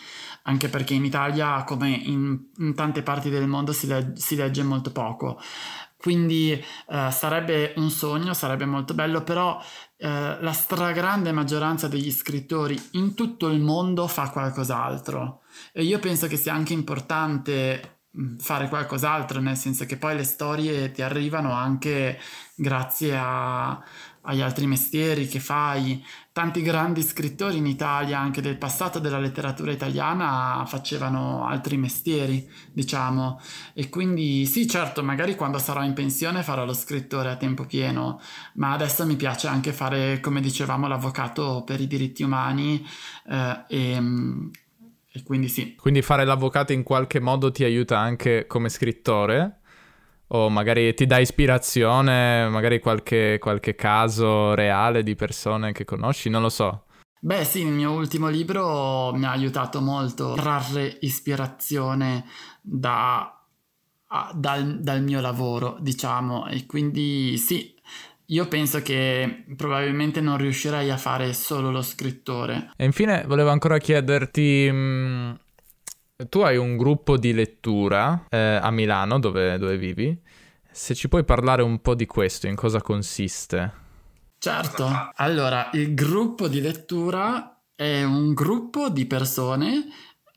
anche 0.44 0.68
perché 0.68 0.94
in 0.94 1.04
Italia, 1.04 1.62
come 1.64 1.90
in, 1.90 2.38
in 2.58 2.71
tante 2.74 3.02
parti 3.02 3.30
del 3.30 3.46
mondo, 3.46 3.72
si, 3.72 3.86
le- 3.86 4.12
si 4.16 4.36
legge 4.36 4.62
molto 4.62 4.90
poco. 4.92 5.40
Quindi 5.96 6.50
eh, 6.52 7.10
sarebbe 7.12 7.74
un 7.76 7.88
sogno, 7.88 8.34
sarebbe 8.34 8.64
molto 8.64 8.92
bello, 8.92 9.22
però 9.22 9.62
eh, 9.96 10.36
la 10.40 10.52
stragrande 10.52 11.30
maggioranza 11.30 11.86
degli 11.86 12.10
scrittori 12.10 12.76
in 12.92 13.14
tutto 13.14 13.48
il 13.48 13.60
mondo 13.60 14.08
fa 14.08 14.30
qualcos'altro. 14.30 15.42
E 15.72 15.84
io 15.84 16.00
penso 16.00 16.26
che 16.26 16.36
sia 16.36 16.54
anche 16.54 16.72
importante 16.72 18.00
mm, 18.18 18.36
fare 18.38 18.68
qualcos'altro, 18.68 19.40
nel 19.40 19.56
senso 19.56 19.84
che 19.86 19.96
poi 19.96 20.16
le 20.16 20.24
storie 20.24 20.90
ti 20.90 21.02
arrivano 21.02 21.52
anche 21.52 22.18
grazie 22.56 23.16
a, 23.16 23.80
agli 24.22 24.40
altri 24.40 24.66
mestieri 24.66 25.26
che 25.26 25.40
fai. 25.40 26.04
Tanti 26.32 26.62
grandi 26.62 27.02
scrittori 27.02 27.58
in 27.58 27.66
Italia, 27.66 28.18
anche 28.18 28.40
del 28.40 28.56
passato 28.56 28.98
della 28.98 29.18
letteratura 29.18 29.70
italiana, 29.70 30.64
facevano 30.66 31.46
altri 31.46 31.76
mestieri, 31.76 32.48
diciamo. 32.72 33.40
E 33.74 33.88
quindi 33.88 34.46
sì, 34.46 34.66
certo, 34.66 35.02
magari 35.02 35.34
quando 35.34 35.58
sarò 35.58 35.82
in 35.82 35.92
pensione 35.92 36.42
farò 36.42 36.64
lo 36.64 36.72
scrittore 36.72 37.30
a 37.30 37.36
tempo 37.36 37.66
pieno, 37.66 38.20
ma 38.54 38.72
adesso 38.72 39.04
mi 39.04 39.16
piace 39.16 39.46
anche 39.46 39.72
fare, 39.72 40.20
come 40.20 40.40
dicevamo, 40.40 40.86
l'avvocato 40.86 41.62
per 41.66 41.80
i 41.80 41.86
diritti 41.86 42.22
umani 42.22 42.86
eh, 43.28 43.64
e, 43.68 44.02
e 45.12 45.22
quindi 45.22 45.48
sì. 45.48 45.74
Quindi 45.74 46.00
fare 46.00 46.24
l'avvocato 46.24 46.72
in 46.72 46.82
qualche 46.82 47.20
modo 47.20 47.50
ti 47.50 47.64
aiuta 47.64 47.98
anche 47.98 48.46
come 48.46 48.70
scrittore? 48.70 49.61
O 50.34 50.48
magari 50.48 50.94
ti 50.94 51.06
dà 51.06 51.18
ispirazione, 51.18 52.48
magari 52.48 52.80
qualche, 52.80 53.38
qualche 53.38 53.74
caso 53.74 54.54
reale 54.54 55.02
di 55.02 55.14
persone 55.14 55.72
che 55.72 55.84
conosci, 55.84 56.30
non 56.30 56.42
lo 56.42 56.48
so. 56.48 56.84
Beh 57.20 57.44
sì, 57.44 57.60
il 57.60 57.68
mio 57.68 57.92
ultimo 57.92 58.28
libro 58.28 59.12
mi 59.14 59.26
ha 59.26 59.30
aiutato 59.30 59.80
molto 59.80 60.32
a 60.32 60.36
trarre 60.36 60.98
ispirazione 61.02 62.24
da, 62.60 63.46
a, 64.06 64.32
dal, 64.34 64.80
dal, 64.80 65.02
mio 65.02 65.20
lavoro, 65.20 65.76
diciamo, 65.80 66.48
e 66.48 66.66
quindi 66.66 67.36
sì, 67.36 67.74
io 68.26 68.48
penso 68.48 68.82
che 68.82 69.44
probabilmente 69.54 70.20
non 70.20 70.38
riuscirei 70.38 70.90
a 70.90 70.96
fare 70.96 71.32
solo 71.34 71.70
lo 71.70 71.82
scrittore. 71.82 72.72
E 72.76 72.84
infine 72.84 73.24
volevo 73.26 73.50
ancora 73.50 73.78
chiederti... 73.78 74.70
Mh, 74.70 74.76
mm, 74.76 75.32
tu 76.28 76.40
hai 76.40 76.56
un 76.56 76.76
gruppo 76.76 77.16
di 77.16 77.32
lettura 77.32 78.26
eh, 78.28 78.38
a 78.38 78.70
Milano 78.70 79.18
dove, 79.18 79.58
dove 79.58 79.76
vivi. 79.76 80.20
Se 80.70 80.94
ci 80.94 81.08
puoi 81.08 81.24
parlare 81.24 81.62
un 81.62 81.80
po' 81.80 81.94
di 81.94 82.06
questo, 82.06 82.46
in 82.46 82.54
cosa 82.54 82.80
consiste? 82.80 83.80
Certo. 84.38 85.10
Allora, 85.16 85.70
il 85.74 85.94
gruppo 85.94 86.48
di 86.48 86.60
lettura 86.60 87.62
è 87.74 88.02
un 88.02 88.32
gruppo 88.32 88.88
di 88.88 89.06
persone 89.06 89.86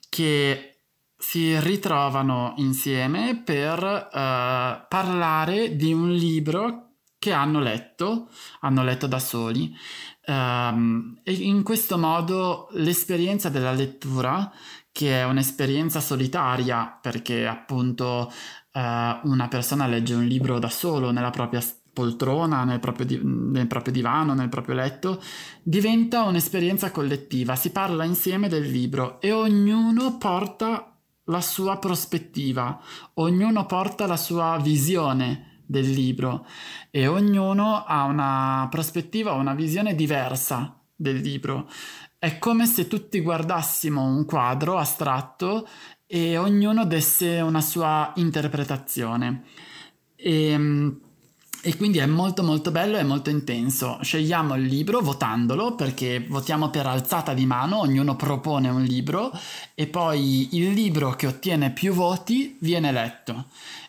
che 0.09 0.75
si 1.17 1.59
ritrovano 1.59 2.53
insieme 2.57 3.41
per 3.43 3.81
uh, 3.81 4.85
parlare 4.87 5.75
di 5.75 5.91
un 5.91 6.11
libro 6.11 6.85
che 7.17 7.31
hanno 7.31 7.59
letto, 7.59 8.29
hanno 8.59 8.83
letto 8.83 9.07
da 9.07 9.17
soli. 9.17 9.75
Um, 10.27 11.19
e 11.23 11.33
in 11.33 11.63
questo 11.63 11.97
modo 11.97 12.67
l'esperienza 12.73 13.49
della 13.49 13.71
lettura 13.71 14.51
che 14.95 15.19
è 15.19 15.25
un'esperienza 15.25 15.99
solitaria 15.99 16.97
perché 17.01 17.45
appunto 17.45 18.31
eh, 18.71 19.19
una 19.23 19.47
persona 19.49 19.87
legge 19.87 20.13
un 20.13 20.23
libro 20.23 20.57
da 20.57 20.69
solo 20.69 21.11
nella 21.11 21.31
propria 21.31 21.61
poltrona, 21.91 22.63
nel 22.63 22.79
proprio, 22.79 23.05
di- 23.05 23.19
nel 23.21 23.67
proprio 23.67 23.91
divano, 23.91 24.33
nel 24.33 24.47
proprio 24.47 24.73
letto, 24.73 25.21
diventa 25.61 26.23
un'esperienza 26.23 26.91
collettiva, 26.91 27.57
si 27.57 27.71
parla 27.71 28.05
insieme 28.05 28.47
del 28.47 28.71
libro 28.71 29.19
e 29.19 29.33
ognuno 29.33 30.17
porta 30.17 30.97
la 31.25 31.41
sua 31.41 31.77
prospettiva, 31.77 32.79
ognuno 33.15 33.65
porta 33.65 34.07
la 34.07 34.15
sua 34.15 34.57
visione 34.61 35.63
del 35.65 35.89
libro 35.89 36.47
e 36.89 37.05
ognuno 37.07 37.83
ha 37.83 38.05
una 38.05 38.65
prospettiva, 38.71 39.33
una 39.33 39.55
visione 39.55 39.93
diversa 39.93 40.79
del 40.95 41.17
libro. 41.17 41.67
È 42.25 42.39
come 42.39 42.65
se 42.65 42.87
tutti 42.87 43.19
guardassimo 43.19 44.03
un 44.03 44.25
quadro 44.25 44.79
astratto 44.79 45.67
e 46.07 46.39
ognuno 46.39 46.83
desse 46.83 47.39
una 47.39 47.61
sua 47.61 48.13
interpretazione. 48.15 49.43
E, 50.15 50.47
ehm, 50.47 50.99
e 51.61 51.77
quindi 51.77 51.99
è 51.99 52.07
molto 52.07 52.41
molto 52.41 52.71
bello 52.71 52.97
e 52.97 53.03
molto 53.03 53.29
intenso. 53.29 53.99
Scegliamo 54.01 54.55
il 54.55 54.63
libro 54.63 55.01
votandolo 55.01 55.75
perché 55.75 56.25
votiamo 56.27 56.71
per 56.71 56.87
alzata 56.87 57.35
di 57.35 57.45
mano, 57.45 57.81
ognuno 57.81 58.15
propone 58.15 58.69
un 58.69 58.81
libro 58.81 59.31
e 59.75 59.85
poi 59.85 60.55
il 60.57 60.71
libro 60.71 61.11
che 61.11 61.27
ottiene 61.27 61.69
più 61.73 61.93
voti 61.93 62.57
viene 62.59 62.91
letto 62.91 63.45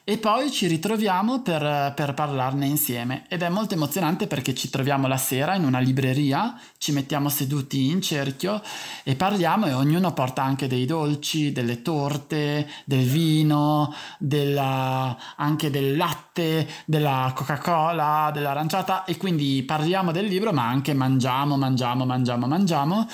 e 0.08 0.18
poi 0.18 0.52
ci 0.52 0.68
ritroviamo 0.68 1.42
per, 1.42 1.92
per, 1.96 2.14
parlarne 2.14 2.64
insieme. 2.64 3.24
Ed 3.28 3.42
è 3.42 3.48
molto 3.48 3.74
emozionante 3.74 4.28
perché 4.28 4.54
ci 4.54 4.70
troviamo 4.70 5.08
la 5.08 5.16
sera 5.16 5.56
in 5.56 5.64
una 5.64 5.80
libreria, 5.80 6.56
ci 6.78 6.92
mettiamo 6.92 7.28
seduti 7.28 7.90
in 7.90 8.00
cerchio 8.00 8.62
e 9.02 9.16
parliamo 9.16 9.66
e 9.66 9.72
ognuno 9.72 10.12
porta 10.12 10.44
anche 10.44 10.68
dei 10.68 10.86
dolci, 10.86 11.50
delle 11.50 11.82
torte, 11.82 12.70
del 12.84 13.02
vino, 13.02 13.92
della, 14.20 15.34
anche 15.34 15.70
del 15.70 15.96
latte, 15.96 16.68
della 16.84 17.32
Coca-Cola, 17.34 18.30
dell'aranciata. 18.32 19.04
E 19.06 19.16
quindi 19.16 19.64
parliamo 19.64 20.12
del 20.12 20.26
libro 20.26 20.52
ma 20.52 20.68
anche 20.68 20.94
mangiamo, 20.94 21.56
mangiamo, 21.56 22.06
mangiamo, 22.06 22.46
mangiamo 22.46 23.08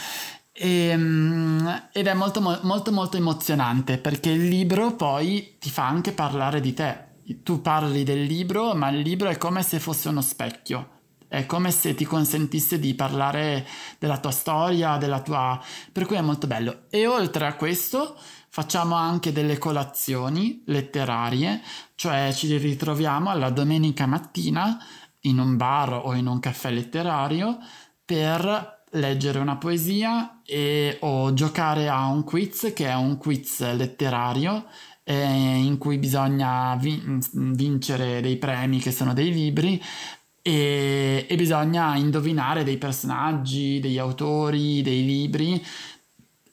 e, 0.53 0.87
ehm, 0.88 1.88
ed 1.93 2.07
è 2.07 2.15
molto, 2.15 2.41
molto, 2.41 2.93
molto 2.93 3.17
emozionante 3.17 3.99
perché 3.99 4.31
il 4.31 4.49
libro 4.49 4.95
poi 4.95 5.57
ti 5.59 5.71
fa 5.71 5.87
anche 5.87 6.12
parlare 6.12 6.61
di 6.61 6.75
te. 6.75 7.11
Tu 7.43 7.62
parli 7.62 8.03
del 8.03 8.25
libro, 8.25 8.75
ma 8.75 8.91
il 8.91 9.01
libro 9.01 9.29
è 9.29 9.38
come 9.38 9.62
se 9.62 9.79
fosse 9.79 10.09
uno 10.09 10.21
specchio. 10.21 11.01
È 11.29 11.47
come 11.47 11.71
se 11.71 11.95
ti 11.95 12.05
consentisse 12.05 12.79
di 12.79 12.95
parlare 12.95 13.67
della 13.99 14.19
tua 14.19 14.33
storia, 14.33 14.99
della 14.99 15.23
tua... 15.23 15.59
per 15.91 16.05
cui 16.05 16.17
è 16.17 16.21
molto 16.21 16.47
bello. 16.47 16.83
E 16.91 17.07
oltre 17.07 17.47
a 17.47 17.55
questo 17.55 18.19
facciamo 18.51 18.97
anche 18.97 19.33
delle 19.33 19.57
colazioni 19.57 20.62
letterarie, 20.67 21.62
cioè 21.95 22.31
ci 22.35 22.55
ritroviamo 22.59 23.31
alla 23.31 23.49
domenica 23.49 24.05
mattina 24.05 24.79
in 25.21 25.38
un 25.38 25.57
bar 25.57 26.03
o 26.05 26.12
in 26.12 26.27
un 26.27 26.38
caffè 26.38 26.71
letterario 26.71 27.57
per 28.05 28.82
leggere 28.93 29.39
una 29.39 29.57
poesia 29.57 30.41
e, 30.45 30.97
o 31.01 31.33
giocare 31.33 31.89
a 31.89 32.07
un 32.07 32.25
quiz 32.25 32.73
che 32.75 32.89
è 32.89 32.95
un 32.95 33.17
quiz 33.19 33.61
letterario 33.75 34.67
eh, 35.05 35.15
in 35.15 35.79
cui 35.79 35.99
bisogna 35.99 36.77
vin- 36.77 37.21
vincere 37.33 38.21
dei 38.21 38.37
premi 38.37 38.79
che 38.79 38.93
sono 38.93 39.13
dei 39.15 39.33
libri 39.33 39.83
e, 40.43 41.27
e, 41.29 41.37
bisogna 41.37 41.95
indovinare 41.97 42.65
dei 42.65 42.77
personaggi, 42.77 43.79
degli 43.81 43.99
autori, 43.99 44.83
dei 44.83 45.05
libri 45.05 45.65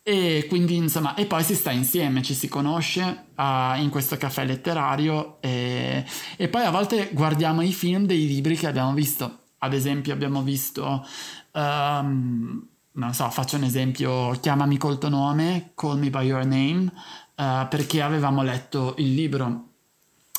e 0.01 0.45
quindi 0.47 0.75
insomma 0.75 1.13
e 1.15 1.25
poi 1.25 1.43
si 1.43 1.55
sta 1.55 1.71
insieme, 1.71 2.21
ci 2.21 2.33
si 2.33 2.47
conosce 2.47 3.25
uh, 3.35 3.79
in 3.79 3.89
questo 3.91 4.17
caffè 4.17 4.45
letterario 4.45 5.37
e, 5.41 6.03
e 6.37 6.47
poi 6.47 6.63
a 6.63 6.71
volte 6.71 7.09
guardiamo 7.13 7.61
i 7.61 7.73
film 7.73 8.05
dei 8.05 8.25
libri 8.27 8.55
che 8.55 8.67
abbiamo 8.67 8.93
visto. 8.93 9.37
Ad 9.61 9.73
esempio 9.73 10.13
abbiamo 10.13 10.41
visto 10.41 11.05
um, 11.51 12.67
non 12.91 13.13
so, 13.13 13.29
faccio 13.29 13.55
un 13.55 13.63
esempio, 13.63 14.31
chiamami 14.41 14.77
col 14.77 14.97
tuo 14.97 15.09
nome, 15.09 15.71
Call 15.75 15.99
Me 15.99 16.09
By 16.09 16.25
Your 16.25 16.45
Name, 16.45 16.91
uh, 17.35 17.67
perché 17.67 18.01
avevamo 18.01 18.43
letto 18.43 18.95
il 18.97 19.13
libro, 19.13 19.67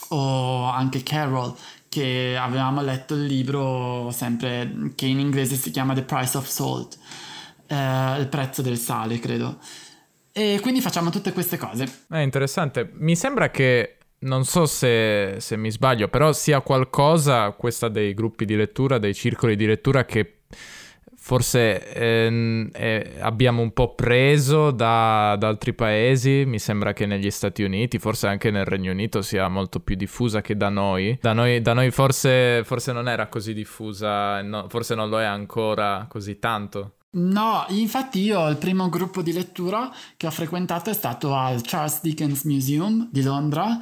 o 0.09 0.65
anche 0.65 1.03
Carol, 1.03 1.55
che 1.89 2.37
avevamo 2.39 2.83
letto 2.83 3.15
il 3.15 3.25
libro 3.25 4.11
sempre, 4.13 4.93
che 4.95 5.07
in 5.07 5.19
inglese 5.19 5.57
si 5.57 5.71
chiama 5.71 5.95
The 5.95 6.03
Price 6.03 6.37
of 6.37 6.47
Salt, 6.47 6.99
uh, 7.69 8.21
il 8.21 8.29
prezzo 8.29 8.63
del 8.63 8.79
sale, 8.79 9.19
credo. 9.19 9.59
E 10.33 10.59
quindi 10.61 10.81
facciamo 10.81 11.11
tutte 11.11 11.33
queste 11.33 11.57
cose. 11.57 12.05
È 12.09 12.19
interessante. 12.19 12.91
Mi 12.95 13.17
sembra 13.17 13.51
che 13.51 13.97
non 14.21 14.45
so 14.45 14.67
se, 14.67 15.37
se, 15.39 15.57
mi 15.57 15.71
sbaglio, 15.71 16.09
però 16.09 16.33
sia 16.33 16.61
qualcosa, 16.61 17.51
questa 17.53 17.89
dei 17.89 18.15
gruppi 18.15 18.45
di 18.45 18.55
lettura, 18.55 18.99
dei 18.99 19.15
circoli 19.15 19.57
di 19.57 19.67
lettura, 19.67 20.05
che 20.05 20.43
forse 21.31 21.93
ehm, 21.93 22.71
eh, 22.73 23.19
abbiamo 23.21 23.63
un 23.63 23.71
po' 23.73 23.95
preso 23.95 24.73
da, 24.73 25.37
da, 25.39 25.47
altri 25.47 25.75
paesi. 25.75 26.43
Mi 26.45 26.59
sembra 26.59 26.93
che 26.93 27.07
negli 27.07 27.31
Stati 27.31 27.63
Uniti, 27.63 28.01
forse 28.01 28.27
anche 28.27 28.51
nel 28.51 28.65
Regno 28.65 28.91
Unito, 28.91 29.23
sia 29.23 29.47
molto 29.47 29.79
più 29.79 29.95
diffusa 29.95 30.41
che 30.41 30.57
da 30.57 30.71
noi. 30.71 31.17
Da 31.21 31.33
noi, 31.33 31.61
da 31.61 31.73
noi 31.73 31.93
forse, 31.93 32.65
forse, 32.65 32.91
non 32.91 33.09
era 33.09 33.29
così 33.29 33.55
diffusa, 33.55 34.43
no, 34.43 34.67
forse 34.69 34.97
non 34.97 35.09
lo 35.09 35.21
è 35.21 35.25
ancora 35.25 36.07
così 36.09 36.41
tanto. 36.41 36.95
No, 37.13 37.65
infatti 37.69 38.19
io 38.23 38.49
il 38.49 38.57
primo 38.57 38.89
gruppo 38.89 39.23
di 39.23 39.33
lettura 39.33 39.89
che 40.17 40.27
ho 40.27 40.31
frequentato 40.33 40.91
è 40.91 40.95
stato 40.95 41.33
al 41.33 41.61
Charles 41.63 42.01
Dickens 42.03 42.43
Museum 42.43 43.09
di 43.09 43.23
Londra 43.23 43.79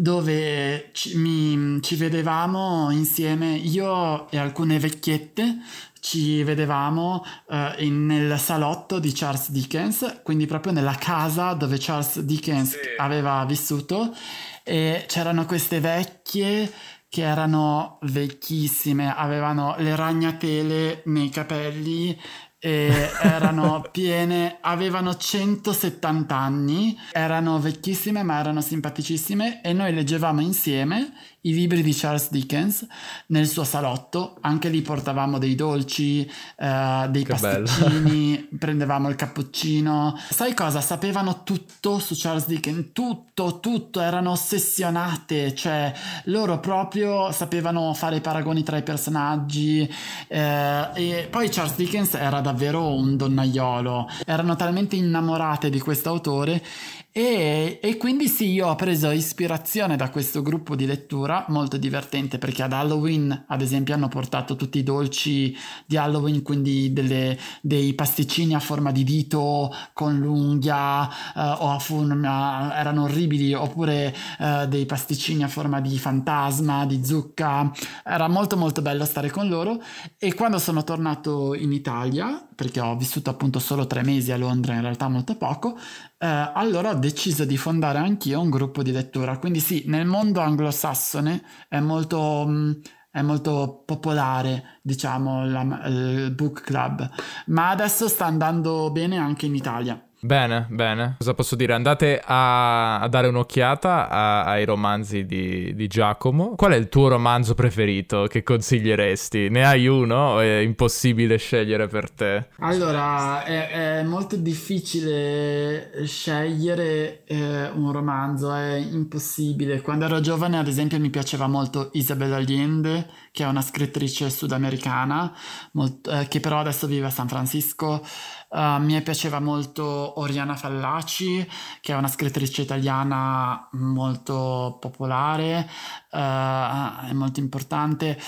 dove 0.00 0.90
ci, 0.92 1.16
mi, 1.16 1.82
ci 1.82 1.96
vedevamo 1.96 2.88
insieme 2.92 3.56
io 3.56 4.30
e 4.30 4.38
alcune 4.38 4.78
vecchiette 4.78 5.58
ci 6.00 6.42
vedevamo 6.42 7.24
uh, 7.46 7.56
in, 7.78 8.06
nel 8.06 8.38
salotto 8.38 8.98
di 8.98 9.12
Charles 9.12 9.50
Dickens, 9.50 10.20
quindi 10.22 10.46
proprio 10.46 10.72
nella 10.72 10.94
casa 10.94 11.52
dove 11.52 11.76
Charles 11.78 12.20
Dickens 12.20 12.70
sì. 12.70 12.78
aveva 12.96 13.44
vissuto 13.44 14.14
e 14.62 15.04
c'erano 15.06 15.46
queste 15.46 15.80
vecchie 15.80 16.70
che 17.08 17.22
erano 17.22 17.98
vecchissime, 18.02 19.14
avevano 19.14 19.74
le 19.78 19.96
ragnatele 19.96 21.02
nei 21.06 21.30
capelli 21.30 22.18
e 22.58 22.90
erano 23.22 23.84
piene, 23.90 24.58
avevano 24.60 25.16
170 25.16 26.36
anni, 26.36 26.98
erano 27.12 27.58
vecchissime 27.60 28.22
ma 28.22 28.38
erano 28.38 28.60
simpaticissime 28.60 29.62
e 29.62 29.72
noi 29.72 29.94
leggevamo 29.94 30.40
insieme 30.40 31.12
i 31.48 31.54
libri 31.54 31.82
di 31.82 31.94
Charles 31.94 32.30
Dickens 32.30 32.86
nel 33.28 33.46
suo 33.46 33.64
salotto, 33.64 34.36
anche 34.42 34.68
lì 34.68 34.82
portavamo 34.82 35.38
dei 35.38 35.54
dolci, 35.54 36.30
eh, 36.56 37.06
dei 37.10 37.24
che 37.24 37.34
pasticcini, 37.34 38.48
prendevamo 38.58 39.08
il 39.08 39.14
cappuccino. 39.14 40.18
Sai 40.28 40.54
cosa? 40.54 40.80
Sapevano 40.80 41.42
tutto 41.44 41.98
su 41.98 42.14
Charles 42.16 42.46
Dickens, 42.46 42.88
tutto, 42.92 43.60
tutto, 43.60 44.00
erano 44.00 44.32
ossessionate, 44.32 45.54
cioè 45.54 45.92
loro 46.24 46.60
proprio 46.60 47.32
sapevano 47.32 47.94
fare 47.94 48.16
i 48.16 48.20
paragoni 48.20 48.62
tra 48.62 48.76
i 48.76 48.82
personaggi 48.82 49.88
eh, 50.28 50.88
e 50.94 51.28
poi 51.30 51.48
Charles 51.48 51.76
Dickens 51.76 52.14
era 52.14 52.40
davvero 52.40 52.94
un 52.94 53.16
donnaiolo, 53.16 54.08
erano 54.26 54.54
talmente 54.56 54.96
innamorate 54.96 55.70
di 55.70 55.80
questo 55.80 56.10
autore 56.10 56.62
e, 57.10 57.80
e, 57.82 57.96
quindi 57.96 58.28
sì, 58.28 58.50
io 58.50 58.68
ho 58.68 58.76
preso 58.76 59.10
ispirazione 59.10 59.96
da 59.96 60.10
questo 60.10 60.42
gruppo 60.42 60.76
di 60.76 60.86
lettura, 60.86 61.46
molto 61.48 61.76
divertente 61.76 62.38
perché 62.38 62.62
ad 62.62 62.72
Halloween, 62.72 63.44
ad 63.48 63.60
esempio, 63.60 63.94
hanno 63.94 64.08
portato 64.08 64.54
tutti 64.56 64.78
i 64.78 64.82
dolci 64.82 65.56
di 65.86 65.96
Halloween, 65.96 66.42
quindi 66.42 66.92
delle, 66.92 67.36
dei 67.60 67.94
pasticcini 67.94 68.54
a 68.54 68.60
forma 68.60 68.92
di 68.92 69.02
dito 69.04 69.74
con 69.94 70.18
l'unghia 70.18 71.08
eh, 71.08 71.40
o 71.40 71.70
a 71.70 71.78
forma, 71.78 72.76
erano 72.76 73.04
orribili, 73.04 73.52
oppure 73.52 74.14
eh, 74.38 74.66
dei 74.68 74.86
pasticcini 74.86 75.42
a 75.42 75.48
forma 75.48 75.80
di 75.80 75.98
fantasma, 75.98 76.86
di 76.86 77.04
zucca. 77.04 77.72
Era 78.04 78.28
molto 78.28 78.56
molto 78.56 78.80
bello 78.82 79.04
stare 79.04 79.30
con 79.30 79.48
loro 79.48 79.82
e 80.18 80.34
quando 80.34 80.58
sono 80.58 80.84
tornato 80.84 81.54
in 81.54 81.72
Italia, 81.72 82.47
perché 82.58 82.80
ho 82.80 82.96
vissuto 82.96 83.30
appunto 83.30 83.60
solo 83.60 83.86
tre 83.86 84.02
mesi 84.02 84.32
a 84.32 84.36
Londra, 84.36 84.74
in 84.74 84.80
realtà 84.80 85.06
molto 85.06 85.36
poco, 85.36 85.78
eh, 86.18 86.26
allora 86.26 86.90
ho 86.90 86.94
deciso 86.94 87.44
di 87.44 87.56
fondare 87.56 87.98
anch'io 87.98 88.40
un 88.40 88.50
gruppo 88.50 88.82
di 88.82 88.90
lettura. 88.90 89.38
Quindi 89.38 89.60
sì, 89.60 89.84
nel 89.86 90.06
mondo 90.06 90.40
anglosassone 90.40 91.40
è 91.68 91.78
molto, 91.78 92.44
mm, 92.48 92.72
è 93.12 93.22
molto 93.22 93.84
popolare, 93.86 94.80
diciamo, 94.82 95.46
la, 95.46 95.82
il 95.86 96.32
book 96.34 96.62
club, 96.62 97.08
ma 97.46 97.70
adesso 97.70 98.08
sta 98.08 98.24
andando 98.24 98.90
bene 98.90 99.18
anche 99.18 99.46
in 99.46 99.54
Italia. 99.54 100.07
Bene, 100.20 100.66
bene. 100.68 101.14
Cosa 101.18 101.32
posso 101.34 101.54
dire? 101.54 101.74
Andate 101.74 102.20
a, 102.24 102.98
a 102.98 103.08
dare 103.08 103.28
un'occhiata 103.28 104.08
a, 104.08 104.44
ai 104.44 104.64
romanzi 104.64 105.24
di, 105.24 105.72
di, 105.76 105.86
Giacomo. 105.86 106.54
Qual 106.56 106.72
è 106.72 106.76
il 106.76 106.88
tuo 106.88 107.06
romanzo 107.06 107.54
preferito 107.54 108.26
che 108.28 108.42
consiglieresti? 108.42 109.48
Ne 109.48 109.64
hai 109.64 109.86
uno 109.86 110.16
o 110.16 110.40
è 110.40 110.58
impossibile 110.58 111.36
scegliere 111.36 111.86
per 111.86 112.10
te? 112.10 112.46
Allora, 112.58 113.44
è, 113.44 114.00
è 114.00 114.02
molto 114.02 114.36
difficile 114.36 116.04
scegliere 116.04 117.22
eh, 117.24 117.68
un 117.68 117.92
romanzo, 117.92 118.52
è 118.52 118.74
impossibile. 118.74 119.80
Quando 119.82 120.06
ero 120.06 120.20
giovane, 120.20 120.58
ad 120.58 120.66
esempio, 120.66 120.98
mi 120.98 121.10
piaceva 121.10 121.46
molto 121.46 121.90
Isabel 121.92 122.32
Allende, 122.32 123.06
che 123.38 123.44
è 123.44 123.46
una 123.46 123.62
scrittrice 123.62 124.30
sudamericana, 124.30 125.32
molto, 125.74 126.10
eh, 126.10 126.26
che 126.26 126.40
però 126.40 126.58
adesso 126.58 126.88
vive 126.88 127.06
a 127.06 127.10
San 127.10 127.28
Francisco. 127.28 128.04
Uh, 128.48 128.82
mi 128.82 129.00
piaceva 129.02 129.38
molto 129.38 130.18
Oriana 130.18 130.56
Fallaci, 130.56 131.46
che 131.80 131.92
è 131.92 131.96
una 131.96 132.08
scrittrice 132.08 132.62
italiana 132.62 133.68
molto 133.74 134.78
popolare 134.80 135.70
uh, 136.10 137.14
molto 137.14 137.38
importante. 137.38 138.18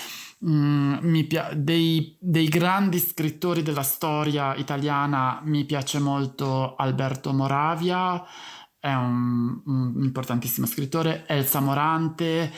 Mm, 0.45 1.19
pia- 1.27 1.49
dei, 1.53 2.15
dei, 2.21 2.47
grandi 2.47 2.97
scrittori 2.99 3.63
della 3.63 3.83
storia 3.83 4.55
italiana 4.55 5.41
mi 5.43 5.65
piace 5.65 5.99
molto 5.99 6.75
Alberto 6.75 7.33
Moravia, 7.33 8.23
è 8.79 8.93
un, 8.93 9.61
un 9.65 10.03
importantissimo 10.03 10.65
scrittore, 10.67 11.25
Elsa 11.27 11.59
Morante. 11.59 12.49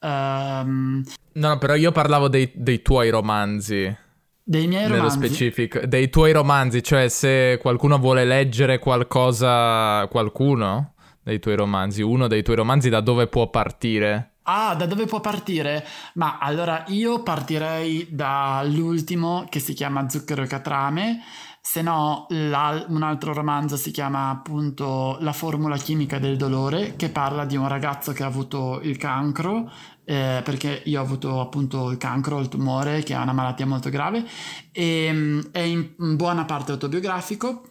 Um... 0.00 1.02
No, 1.38 1.56
però 1.56 1.76
io 1.76 1.92
parlavo 1.92 2.28
dei, 2.28 2.50
dei 2.52 2.82
tuoi 2.82 3.10
romanzi. 3.10 3.96
Dei 4.42 4.66
miei 4.66 4.88
romanzi. 4.88 5.18
Nello 5.18 5.26
specifico, 5.26 5.80
dei 5.86 6.10
tuoi 6.10 6.32
romanzi, 6.32 6.82
cioè 6.82 7.08
se 7.08 7.58
qualcuno 7.60 7.98
vuole 7.98 8.24
leggere 8.24 8.78
qualcosa, 8.80 10.06
qualcuno 10.08 10.94
dei 11.22 11.38
tuoi 11.38 11.54
romanzi, 11.54 12.02
uno 12.02 12.26
dei 12.26 12.42
tuoi 12.42 12.56
romanzi, 12.56 12.88
da 12.88 13.00
dove 13.00 13.28
può 13.28 13.48
partire? 13.50 14.32
Ah, 14.44 14.74
da 14.74 14.86
dove 14.86 15.04
può 15.04 15.20
partire? 15.20 15.86
Ma 16.14 16.38
allora 16.40 16.84
io 16.88 17.22
partirei 17.22 18.08
dall'ultimo 18.10 19.46
che 19.48 19.60
si 19.60 19.74
chiama 19.74 20.08
Zucchero 20.08 20.42
e 20.42 20.46
Catrame, 20.46 21.20
se 21.60 21.82
no 21.82 22.26
un 22.30 23.02
altro 23.02 23.34
romanzo 23.34 23.76
si 23.76 23.90
chiama 23.90 24.30
appunto 24.30 25.18
La 25.20 25.34
formula 25.34 25.76
chimica 25.76 26.18
del 26.18 26.38
dolore, 26.38 26.96
che 26.96 27.10
parla 27.10 27.44
di 27.44 27.56
un 27.56 27.68
ragazzo 27.68 28.12
che 28.12 28.22
ha 28.22 28.26
avuto 28.26 28.80
il 28.82 28.96
cancro 28.96 29.70
eh, 30.10 30.40
perché 30.42 30.80
io 30.86 31.00
ho 31.00 31.04
avuto 31.04 31.38
appunto 31.38 31.90
il 31.90 31.98
cancro, 31.98 32.40
il 32.40 32.48
tumore, 32.48 33.02
che 33.02 33.12
è 33.12 33.18
una 33.18 33.34
malattia 33.34 33.66
molto 33.66 33.90
grave, 33.90 34.24
e 34.72 35.10
mm, 35.12 35.40
è 35.52 35.58
in 35.58 35.92
buona 35.96 36.46
parte 36.46 36.72
autobiografico. 36.72 37.68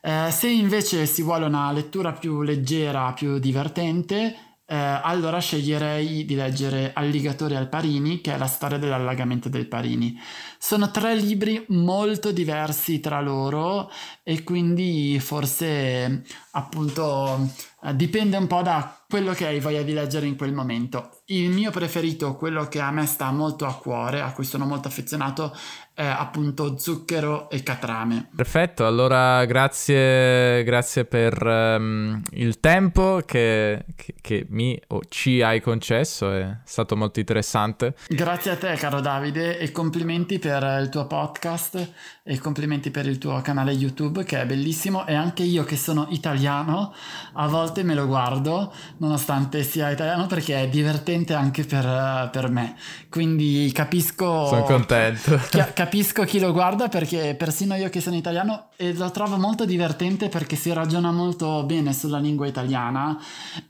Eh, 0.00 0.30
se 0.30 0.48
invece 0.48 1.04
si 1.06 1.22
vuole 1.22 1.46
una 1.46 1.72
lettura 1.72 2.12
più 2.12 2.42
leggera, 2.42 3.12
più 3.12 3.40
divertente, 3.40 4.36
eh, 4.66 4.76
allora 4.76 5.40
sceglierei 5.40 6.24
di 6.24 6.36
leggere 6.36 6.92
Alligatori 6.94 7.56
al 7.56 7.68
Parini, 7.68 8.20
che 8.20 8.34
è 8.34 8.38
la 8.38 8.46
storia 8.46 8.78
dell'allagamento 8.78 9.48
del 9.48 9.66
Parini. 9.66 10.16
Sono 10.60 10.92
tre 10.92 11.16
libri 11.16 11.64
molto 11.70 12.30
diversi 12.30 13.00
tra 13.00 13.20
loro 13.20 13.90
e 14.22 14.44
quindi 14.44 15.18
forse 15.18 16.22
appunto 16.52 17.50
eh, 17.82 17.96
dipende 17.96 18.36
un 18.36 18.46
po' 18.46 18.62
da 18.62 18.96
quello 19.08 19.32
che 19.32 19.48
hai 19.48 19.58
voglia 19.58 19.82
di 19.82 19.92
leggere 19.92 20.26
in 20.26 20.36
quel 20.36 20.52
momento. 20.52 21.19
Il 21.30 21.50
mio 21.50 21.70
preferito, 21.70 22.34
quello 22.34 22.66
che 22.66 22.80
a 22.80 22.90
me 22.90 23.06
sta 23.06 23.30
molto 23.30 23.64
a 23.64 23.76
cuore, 23.76 24.20
a 24.20 24.32
cui 24.32 24.42
sono 24.42 24.66
molto 24.66 24.88
affezionato, 24.88 25.56
è 25.94 26.04
appunto 26.04 26.78
zucchero 26.78 27.50
e 27.50 27.62
catrame. 27.62 28.30
Perfetto, 28.34 28.86
allora 28.86 29.44
grazie, 29.44 30.64
grazie 30.64 31.04
per 31.04 31.40
um, 31.44 32.22
il 32.30 32.58
tempo 32.58 33.20
che, 33.24 33.84
che, 33.94 34.14
che, 34.20 34.46
mi 34.48 34.80
o 34.88 35.02
ci 35.08 35.42
hai 35.42 35.60
concesso, 35.60 36.32
è 36.32 36.56
stato 36.64 36.96
molto 36.96 37.20
interessante. 37.20 37.94
Grazie 38.08 38.52
a 38.52 38.56
te 38.56 38.74
caro 38.76 39.00
Davide 39.00 39.58
e 39.58 39.70
complimenti 39.72 40.38
per 40.38 40.80
il 40.80 40.88
tuo 40.88 41.06
podcast 41.06 41.92
e 42.22 42.38
complimenti 42.38 42.90
per 42.90 43.06
il 43.06 43.18
tuo 43.18 43.40
canale 43.42 43.72
YouTube 43.72 44.24
che 44.24 44.40
è 44.40 44.46
bellissimo 44.46 45.06
e 45.06 45.14
anche 45.14 45.42
io 45.42 45.64
che 45.64 45.76
sono 45.76 46.06
italiano 46.10 46.94
a 47.32 47.48
volte 47.48 47.82
me 47.82 47.94
lo 47.94 48.06
guardo 48.06 48.72
nonostante 48.98 49.62
sia 49.64 49.90
italiano 49.90 50.26
perché 50.26 50.62
è 50.62 50.68
divertente 50.68 51.19
anche 51.28 51.64
per, 51.64 52.28
per 52.32 52.48
me. 52.48 52.76
Quindi 53.08 53.70
capisco 53.74 54.46
sono 54.46 54.62
contento. 54.62 55.38
Chi, 55.50 55.62
capisco 55.74 56.24
chi 56.24 56.40
lo 56.40 56.52
guarda 56.52 56.88
perché 56.88 57.34
persino 57.36 57.74
io 57.74 57.88
che 57.88 58.00
sono 58.00 58.16
italiano 58.16 58.69
e 58.80 58.94
lo 58.94 59.10
trovo 59.10 59.36
molto 59.36 59.66
divertente 59.66 60.30
perché 60.30 60.56
si 60.56 60.72
ragiona 60.72 61.12
molto 61.12 61.64
bene 61.64 61.92
sulla 61.92 62.16
lingua 62.16 62.46
italiana. 62.46 63.22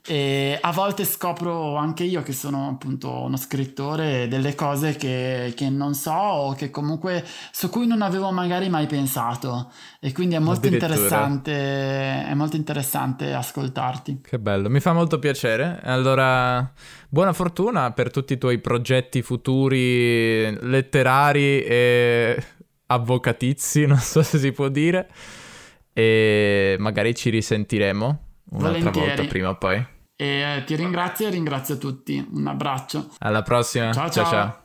E 0.07 0.57
a 0.59 0.71
volte 0.71 1.03
scopro 1.03 1.75
anche 1.75 2.05
io 2.05 2.23
che 2.23 2.31
sono 2.31 2.69
appunto 2.69 3.23
uno 3.23 3.35
scrittore 3.35 4.29
delle 4.29 4.55
cose 4.55 4.95
che, 4.95 5.51
che 5.53 5.69
non 5.69 5.95
so 5.95 6.13
o 6.13 6.53
che 6.53 6.69
comunque 6.69 7.25
su 7.51 7.69
cui 7.69 7.87
non 7.87 8.01
avevo 8.01 8.31
magari 8.31 8.69
mai 8.69 8.87
pensato. 8.87 9.69
E 9.99 10.13
quindi 10.13 10.35
è 10.35 10.39
molto 10.39 10.67
interessante 10.67 11.51
è 11.51 12.33
molto 12.33 12.55
interessante 12.55 13.33
ascoltarti. 13.33 14.21
Che 14.21 14.39
bello 14.39 14.69
mi 14.69 14.79
fa 14.79 14.93
molto 14.93 15.19
piacere. 15.19 15.81
Allora 15.83 16.71
buona 17.09 17.33
fortuna 17.33 17.91
per 17.91 18.11
tutti 18.11 18.31
i 18.31 18.37
tuoi 18.37 18.59
progetti 18.59 19.21
futuri 19.21 20.57
letterari 20.69 21.61
e 21.63 22.43
avvocatizi 22.91 23.85
non 23.87 23.97
so 23.97 24.21
se 24.21 24.37
si 24.37 24.51
può 24.51 24.67
dire 24.67 25.09
e 25.93 26.75
magari 26.79 27.13
ci 27.15 27.29
risentiremo 27.29 28.05
un'altra 28.51 28.79
Volentieri. 28.79 29.07
volta 29.07 29.23
prima 29.25 29.49
o 29.49 29.57
poi 29.57 29.85
e 30.15 30.25
eh, 30.25 30.63
ti 30.65 30.75
ringrazio 30.75 31.27
e 31.27 31.29
ringrazio 31.31 31.77
tutti 31.77 32.25
un 32.33 32.47
abbraccio 32.47 33.09
alla 33.19 33.41
prossima 33.41 33.91
ciao 33.91 34.09
ciao, 34.09 34.23
ciao. 34.23 34.31
ciao. 34.31 34.59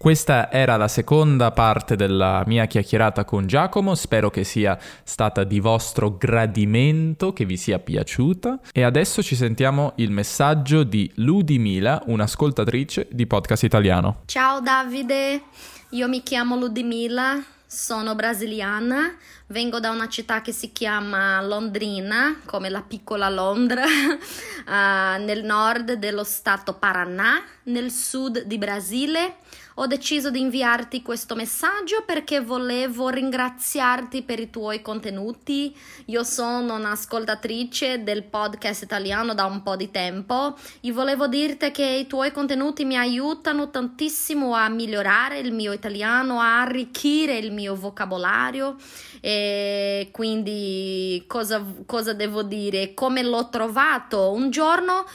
Questa 0.00 0.50
era 0.50 0.78
la 0.78 0.88
seconda 0.88 1.50
parte 1.50 1.94
della 1.94 2.42
mia 2.46 2.64
chiacchierata 2.64 3.26
con 3.26 3.46
Giacomo, 3.46 3.94
spero 3.94 4.30
che 4.30 4.44
sia 4.44 4.78
stata 5.04 5.44
di 5.44 5.60
vostro 5.60 6.16
gradimento, 6.16 7.34
che 7.34 7.44
vi 7.44 7.58
sia 7.58 7.78
piaciuta 7.78 8.60
e 8.72 8.82
adesso 8.82 9.22
ci 9.22 9.36
sentiamo 9.36 9.92
il 9.96 10.10
messaggio 10.10 10.84
di 10.84 11.12
Ludimila, 11.16 12.04
un'ascoltatrice 12.06 13.08
di 13.10 13.26
podcast 13.26 13.64
italiano. 13.64 14.22
Ciao 14.24 14.62
Davide, 14.62 15.42
io 15.90 16.06
mi 16.06 16.22
chiamo 16.22 16.56
Ludmila, 16.56 17.42
sono 17.66 18.14
brasiliana, 18.14 19.12
vengo 19.48 19.80
da 19.80 19.90
una 19.90 20.08
città 20.08 20.40
che 20.40 20.52
si 20.52 20.70
chiama 20.70 21.40
Londrina, 21.40 22.40
come 22.44 22.68
la 22.68 22.82
piccola 22.82 23.28
Londra, 23.28 23.84
uh, 23.84 25.22
nel 25.24 25.42
nord 25.42 25.94
dello 25.94 26.22
stato 26.22 26.74
Paraná, 26.74 27.42
nel 27.70 27.90
sud 27.90 28.42
di 28.42 28.58
Brasile 28.58 29.36
ho 29.80 29.86
deciso 29.86 30.30
di 30.30 30.40
inviarti 30.40 31.00
questo 31.00 31.34
messaggio 31.34 32.02
perché 32.04 32.40
volevo 32.40 33.08
ringraziarti 33.08 34.22
per 34.22 34.38
i 34.38 34.50
tuoi 34.50 34.82
contenuti. 34.82 35.74
Io 36.06 36.22
sono 36.22 36.74
un'ascoltatrice 36.74 38.02
del 38.02 38.24
podcast 38.24 38.82
italiano 38.82 39.32
da 39.32 39.46
un 39.46 39.62
po' 39.62 39.76
di 39.76 39.90
tempo 39.90 40.54
e 40.82 40.92
volevo 40.92 41.28
dirti 41.28 41.70
che 41.70 41.86
i 41.86 42.06
tuoi 42.06 42.30
contenuti 42.30 42.84
mi 42.84 42.98
aiutano 42.98 43.70
tantissimo 43.70 44.54
a 44.54 44.68
migliorare 44.68 45.38
il 45.38 45.52
mio 45.52 45.72
italiano, 45.72 46.40
a 46.40 46.60
arricchire 46.60 47.38
il 47.38 47.50
mio 47.50 47.74
vocabolario 47.74 48.76
e 49.22 50.10
quindi 50.12 51.24
cosa, 51.26 51.64
cosa 51.86 52.12
devo 52.12 52.42
dire? 52.42 52.92
Come 52.92 53.22
l'ho 53.22 53.48
trovato? 53.48 54.30
Un 54.32 54.50
giorno 54.50 55.06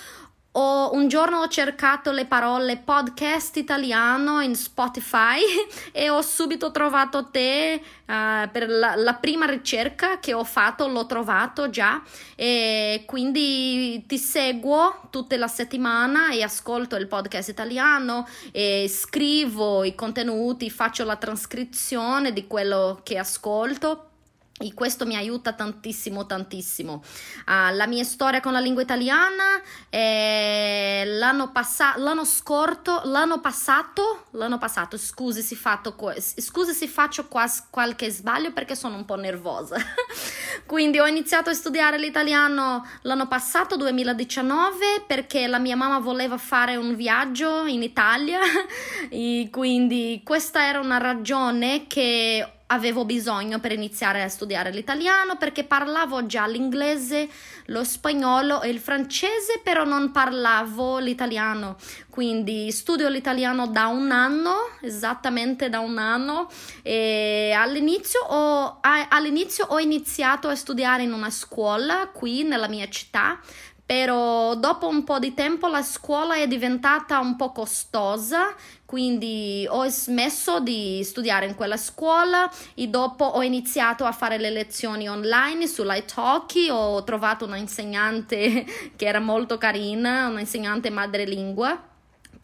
ho, 0.57 0.93
un 0.93 1.07
giorno 1.07 1.39
ho 1.39 1.47
cercato 1.47 2.11
le 2.11 2.25
parole 2.25 2.77
podcast 2.77 3.57
italiano 3.57 4.39
in 4.41 4.55
Spotify 4.55 5.39
e 5.91 6.09
ho 6.09 6.21
subito 6.21 6.71
trovato 6.71 7.29
te 7.29 7.81
uh, 7.81 8.49
per 8.51 8.69
la, 8.69 8.95
la, 8.95 9.13
prima 9.15 9.45
ricerca 9.45 10.19
che 10.19 10.33
ho 10.33 10.43
fatto, 10.43 10.87
l'ho 10.87 11.05
trovato 11.05 11.69
già. 11.69 12.01
E 12.35 13.03
quindi 13.05 14.05
ti 14.07 14.17
seguo 14.17 15.01
tutte 15.09 15.37
la 15.37 15.47
settimana 15.47 16.31
e 16.31 16.41
ascolto 16.41 16.95
il 16.95 17.07
podcast 17.07 17.49
italiano 17.49 18.27
e 18.51 18.87
scrivo 18.89 19.83
i 19.83 19.93
contenuti, 19.93 20.69
faccio 20.69 21.03
la 21.03 21.17
trascrizione 21.17 22.31
di 22.31 22.47
quello 22.47 23.01
che 23.03 23.17
ascolto 23.17 24.11
e 24.57 24.73
questo 24.73 25.05
mi 25.05 25.17
aiuta 25.17 25.51
tantissimo, 25.51 26.25
tantissimo. 26.25 27.03
Uh, 27.45 27.75
la 27.75 27.87
mia 27.87 28.05
storia 28.05 28.39
con 28.39 28.53
la 28.53 28.61
lingua 28.61 28.81
italiana 28.81 29.61
è 29.89 31.03
l'anno, 31.05 31.51
passato, 31.51 31.99
l'anno 31.99 32.23
scorso, 32.23 33.01
l'anno 33.03 33.41
passato, 33.41 34.27
l'anno 34.31 34.57
passato, 34.57 34.97
scusi 34.97 35.41
se, 35.41 35.55
fatto, 35.55 35.93
scusi 36.37 36.71
se 36.71 36.87
faccio 36.87 37.27
quasi, 37.27 37.63
qualche 37.69 38.09
sbaglio 38.09 38.53
perché 38.53 38.75
sono 38.75 38.95
un 38.95 39.03
po' 39.03 39.15
nervosa. 39.15 39.75
quindi 40.65 40.99
ho 40.99 41.05
iniziato 41.05 41.49
a 41.49 41.53
studiare 41.53 41.97
l'italiano 41.97 42.87
l'anno 43.01 43.27
passato, 43.27 43.75
2019, 43.75 45.03
perché 45.05 45.47
la 45.47 45.59
mia 45.59 45.75
mamma 45.75 45.99
voleva 45.99 46.37
fare 46.37 46.77
un 46.77 46.95
viaggio 46.95 47.65
in 47.65 47.83
Italia 47.83 48.39
e 49.11 49.49
quindi 49.51 50.21
questa 50.23 50.65
era 50.65 50.79
una 50.79 50.97
ragione 50.97 51.87
che 51.87 52.51
avevo 52.67 53.05
bisogno 53.05 53.59
per 53.59 53.71
iniziare 53.71 54.23
a 54.23 54.29
studiare 54.29 54.71
l'italiano 54.71 55.37
perché 55.37 55.63
parlavo 55.63 56.25
già 56.25 56.47
l'inglese, 56.47 57.29
lo 57.65 57.83
spagnolo 57.83 58.61
e 58.61 58.69
il 58.69 58.79
francese, 58.79 59.59
però 59.63 59.83
non 59.83 60.11
parlavo 60.11 60.97
l'italiano. 60.97 61.77
Quindi 62.09 62.71
studio 62.71 63.09
l'italiano 63.09 63.67
da 63.67 63.87
un 63.87 64.09
anno, 64.09 64.69
esattamente 64.81 65.69
da 65.69 65.79
un 65.79 65.97
anno, 65.97 66.49
e 66.81 67.53
all'inizio 67.55 68.21
ho, 68.21 68.79
all'inizio 68.81 69.65
ho 69.65 69.79
iniziato 69.79 70.47
a 70.47 70.55
studiare 70.55 71.03
in 71.03 71.13
una 71.13 71.29
scuola 71.29 72.09
qui 72.11 72.43
nella 72.43 72.67
mia 72.67 72.87
città 72.89 73.39
però 73.85 74.55
dopo 74.55 74.87
un 74.87 75.03
po' 75.03 75.19
di 75.19 75.33
tempo 75.33 75.67
la 75.67 75.83
scuola 75.83 76.35
è 76.35 76.47
diventata 76.47 77.19
un 77.19 77.35
po' 77.35 77.51
costosa, 77.51 78.55
quindi 78.83 79.67
ho 79.69 79.87
smesso 79.87 80.59
di 80.59 81.03
studiare 81.03 81.45
in 81.45 81.55
quella 81.55 81.77
scuola 81.77 82.49
e 82.73 82.87
dopo 82.87 83.25
ho 83.25 83.43
iniziato 83.43 84.05
a 84.05 84.11
fare 84.11 84.37
le 84.37 84.49
lezioni 84.49 85.07
online 85.07 85.67
sull'italki, 85.67 86.69
ho 86.71 87.03
trovato 87.03 87.45
un'insegnante 87.45 88.65
che 88.95 89.05
era 89.05 89.19
molto 89.19 89.57
carina, 89.59 90.27
un'insegnante 90.27 90.89
madrelingua 90.89 91.93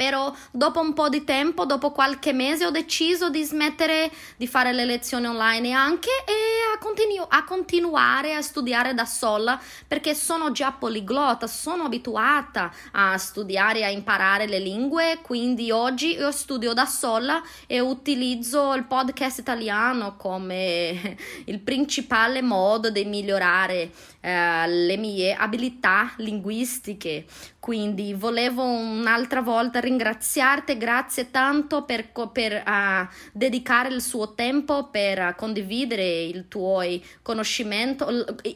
però 0.02 0.34
dopo 0.50 0.80
un 0.80 0.94
po' 0.94 1.10
di 1.10 1.24
tempo, 1.24 1.64
dopo 1.68 1.92
qualche 1.92 2.34
mese, 2.34 2.66
ho 2.66 2.72
deciso 2.72 3.30
di 3.30 3.44
smettere 3.44 4.10
di 4.36 4.48
fare 4.48 4.74
le 4.74 4.84
lezioni 4.84 5.28
online 5.28 5.74
anche 5.74 6.10
e 6.26 6.74
a, 6.74 6.80
continu- 6.80 7.28
a 7.30 7.44
continuare 7.44 8.34
a 8.34 8.42
studiare 8.42 8.96
da 8.96 9.06
sola 9.06 9.62
perché 9.88 10.16
sono 10.16 10.52
già 10.52 10.72
poliglotta, 10.72 11.46
sono 11.46 11.84
abituata 11.84 12.74
a 12.94 13.16
studiare, 13.20 13.86
a 13.86 13.90
imparare 13.90 14.48
le 14.48 14.58
lingue, 14.58 15.20
quindi 15.22 15.70
oggi 15.70 16.16
io 16.16 16.32
studio 16.32 16.74
da 16.74 16.88
sola 16.88 17.40
e 17.68 17.80
utilizzo 17.80 18.74
il 18.74 18.86
podcast 18.86 19.38
italiano 19.38 20.16
come 20.16 21.16
il 21.46 21.60
principale 21.60 22.42
modo 22.42 22.90
di 22.90 23.06
migliorare 23.06 23.92
eh, 24.22 24.68
le 24.68 24.98
mie 24.98 25.34
abilità 25.34 26.14
linguistiche. 26.18 27.26
Quindi 27.60 28.14
volevo 28.14 28.64
un'altra 28.64 29.42
volta 29.42 29.80
ringraziarti, 29.80 30.78
grazie 30.78 31.32
tanto 31.32 31.84
per, 31.84 32.10
per 32.32 32.64
uh, 32.66 33.08
dedicare 33.32 33.90
il 33.90 34.02
suo 34.02 34.34
tempo 34.34 34.90
per 34.90 35.36
condividere 35.36 36.22
il 36.24 36.48
tuo 36.48 36.82
conoscimento, 37.22 38.08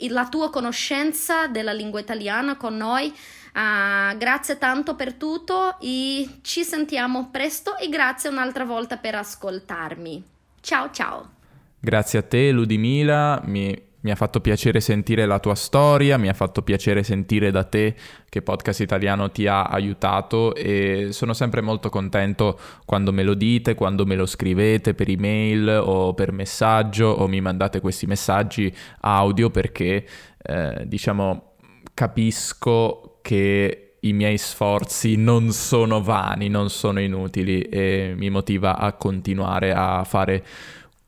la 0.09 0.27
tua 0.27 0.49
conoscenza 0.49 1.47
della 1.47 1.73
lingua 1.73 1.99
italiana 1.99 2.57
con 2.57 2.77
noi. 2.77 3.13
Uh, 3.55 4.17
grazie 4.17 4.57
tanto 4.57 4.95
per 4.95 5.13
tutto 5.13 5.79
e 5.79 6.27
ci 6.41 6.63
sentiamo 6.63 7.29
presto 7.31 7.77
e 7.77 7.87
grazie 7.89 8.29
un'altra 8.29 8.65
volta 8.65 8.97
per 8.97 9.15
ascoltarmi. 9.15 10.23
Ciao 10.61 10.91
ciao. 10.91 11.29
Grazie 11.79 12.19
a 12.19 12.23
te 12.23 12.51
Ludimila, 12.51 13.41
mi 13.45 13.84
mi 14.05 14.11
ha 14.11 14.15
fatto 14.15 14.39
piacere 14.39 14.81
sentire 14.81 15.25
la 15.25 15.39
tua 15.39 15.55
storia, 15.55 16.19
mi 16.19 16.29
ha 16.29 16.33
fatto 16.33 16.61
piacere 16.61 17.01
sentire 17.01 17.49
da 17.49 17.63
te 17.63 17.95
che 18.29 18.43
Podcast 18.43 18.81
Italiano 18.81 19.31
ti 19.31 19.47
ha 19.47 19.63
aiutato 19.63 20.53
e 20.53 21.07
sono 21.09 21.33
sempre 21.33 21.61
molto 21.61 21.89
contento 21.89 22.59
quando 22.85 23.11
me 23.11 23.23
lo 23.23 23.33
dite, 23.33 23.73
quando 23.73 24.05
me 24.05 24.15
lo 24.15 24.27
scrivete 24.27 24.93
per 24.93 25.09
email 25.09 25.81
o 25.83 26.13
per 26.13 26.31
messaggio 26.33 27.07
o 27.07 27.27
mi 27.27 27.41
mandate 27.41 27.79
questi 27.79 28.05
messaggi 28.05 28.71
audio 29.01 29.49
perché 29.49 30.05
eh, 30.39 30.83
diciamo 30.85 31.53
capisco 31.95 33.17
che 33.23 33.95
i 34.01 34.13
miei 34.13 34.37
sforzi 34.37 35.15
non 35.15 35.51
sono 35.51 36.03
vani, 36.03 36.47
non 36.47 36.69
sono 36.69 36.99
inutili 36.99 37.61
e 37.61 38.13
mi 38.15 38.29
motiva 38.29 38.77
a 38.77 38.93
continuare 38.93 39.73
a 39.73 40.03
fare 40.03 40.43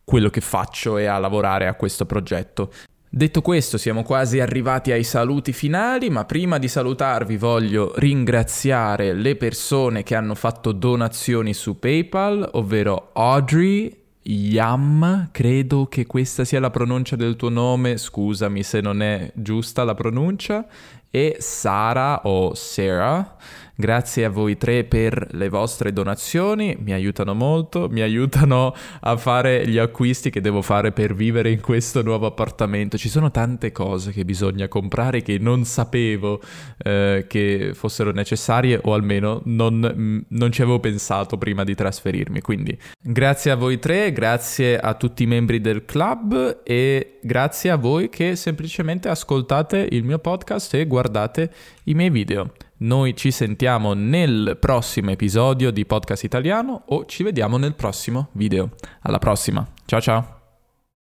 quello 0.10 0.30
che 0.30 0.40
faccio 0.40 0.98
e 0.98 1.06
a 1.06 1.18
lavorare 1.18 1.68
a 1.68 1.74
questo 1.74 2.06
progetto. 2.06 2.72
Detto 3.10 3.42
questo, 3.42 3.78
siamo 3.78 4.04
quasi 4.04 4.40
arrivati 4.40 4.94
ai 4.94 5.04
saluti 5.04 5.52
finali, 5.52 6.10
ma 6.10 6.24
prima 6.24 6.58
di 6.60 6.70
salutarvi 6.70 7.36
voglio 7.36 7.92
ringraziare 7.98 9.12
le 9.12 9.36
persone 9.36 10.04
che 10.04 10.16
hanno 10.16 10.34
fatto 10.34 10.72
donazioni 10.72 11.54
su 11.54 11.78
PayPal, 11.78 12.52
ovvero 12.54 13.10
Audrey, 13.12 13.94
Yam, 14.22 15.28
credo 15.32 15.88
che 15.88 16.06
questa 16.06 16.46
sia 16.46 16.62
la 16.62 16.70
pronuncia 16.70 17.18
del 17.18 17.36
tuo 17.36 17.50
nome, 17.50 17.98
scusami 17.98 18.64
se 18.64 18.80
non 18.80 19.02
è 19.02 19.30
giusta 19.36 19.84
la 19.84 19.94
pronuncia, 19.94 20.66
e 21.12 21.36
Sara 21.40 22.22
o 22.24 22.54
Sarah. 22.54 23.36
Grazie 23.80 24.26
a 24.26 24.32
voi 24.32 24.58
tre 24.58 24.86
per 24.86 25.28
le 25.34 25.50
vostre 25.50 25.94
donazioni, 25.94 26.76
mi 26.80 26.94
aiutano 26.94 27.36
molto, 27.36 27.88
mi 27.92 28.02
aiutano 28.02 28.74
a 29.02 29.18
fare 29.18 29.68
gli 29.68 29.78
acquisti 29.78 30.32
che 30.32 30.42
devo 30.42 30.64
fare 30.64 30.92
per 30.92 31.14
vivere 31.14 31.52
in 31.52 31.62
questo 31.62 32.02
nuovo 32.02 32.26
appartamento. 32.26 32.98
Ci 32.98 33.08
sono 33.08 33.30
tante 33.30 33.72
cose 33.72 34.12
che 34.14 34.26
bisogna 34.26 34.68
comprare 34.68 35.22
che 35.22 35.38
non 35.38 35.64
sapevo 35.64 36.42
eh, 36.80 37.26
che 37.28 37.74
fossero 37.76 38.10
necessarie 38.10 38.80
o 38.82 38.96
almeno 38.96 39.42
non, 39.46 39.94
mm, 39.96 40.20
non 40.30 40.52
ci 40.52 40.64
avevo 40.64 40.80
pensato 40.80 41.38
prima 41.38 41.64
di 41.64 41.76
trasferirmi. 41.76 42.42
Quindi 42.42 42.76
grazie 43.00 43.52
a 43.52 43.56
voi 43.56 43.78
tre, 43.78 44.12
grazie 44.12 44.80
a 44.80 44.96
tutti 44.96 45.22
i 45.22 45.28
membri 45.28 45.62
del 45.62 45.86
club 45.86 46.62
e 46.64 47.20
grazie 47.22 47.70
a 47.70 47.76
voi 47.76 48.10
che 48.10 48.36
semplicemente 48.36 49.08
ascoltate 49.08 49.88
il 49.92 50.04
mio 50.04 50.18
podcast 50.18 50.74
e 50.74 50.88
guardate 50.88 51.52
i 51.84 51.94
miei 51.94 52.10
video. 52.10 52.52
Noi 52.80 53.16
ci 53.16 53.32
sentiamo 53.32 53.94
nel 53.94 54.58
prossimo 54.60 55.10
episodio 55.10 55.72
di 55.72 55.86
Podcast 55.86 56.24
Italiano 56.24 56.84
o 56.88 57.06
ci 57.06 57.24
vediamo 57.24 57.58
nel 57.58 57.74
prossimo 57.74 58.30
video. 58.34 58.70
Alla 59.02 59.18
prossima. 59.18 59.66
Ciao 59.86 60.00
ciao. 60.02 60.37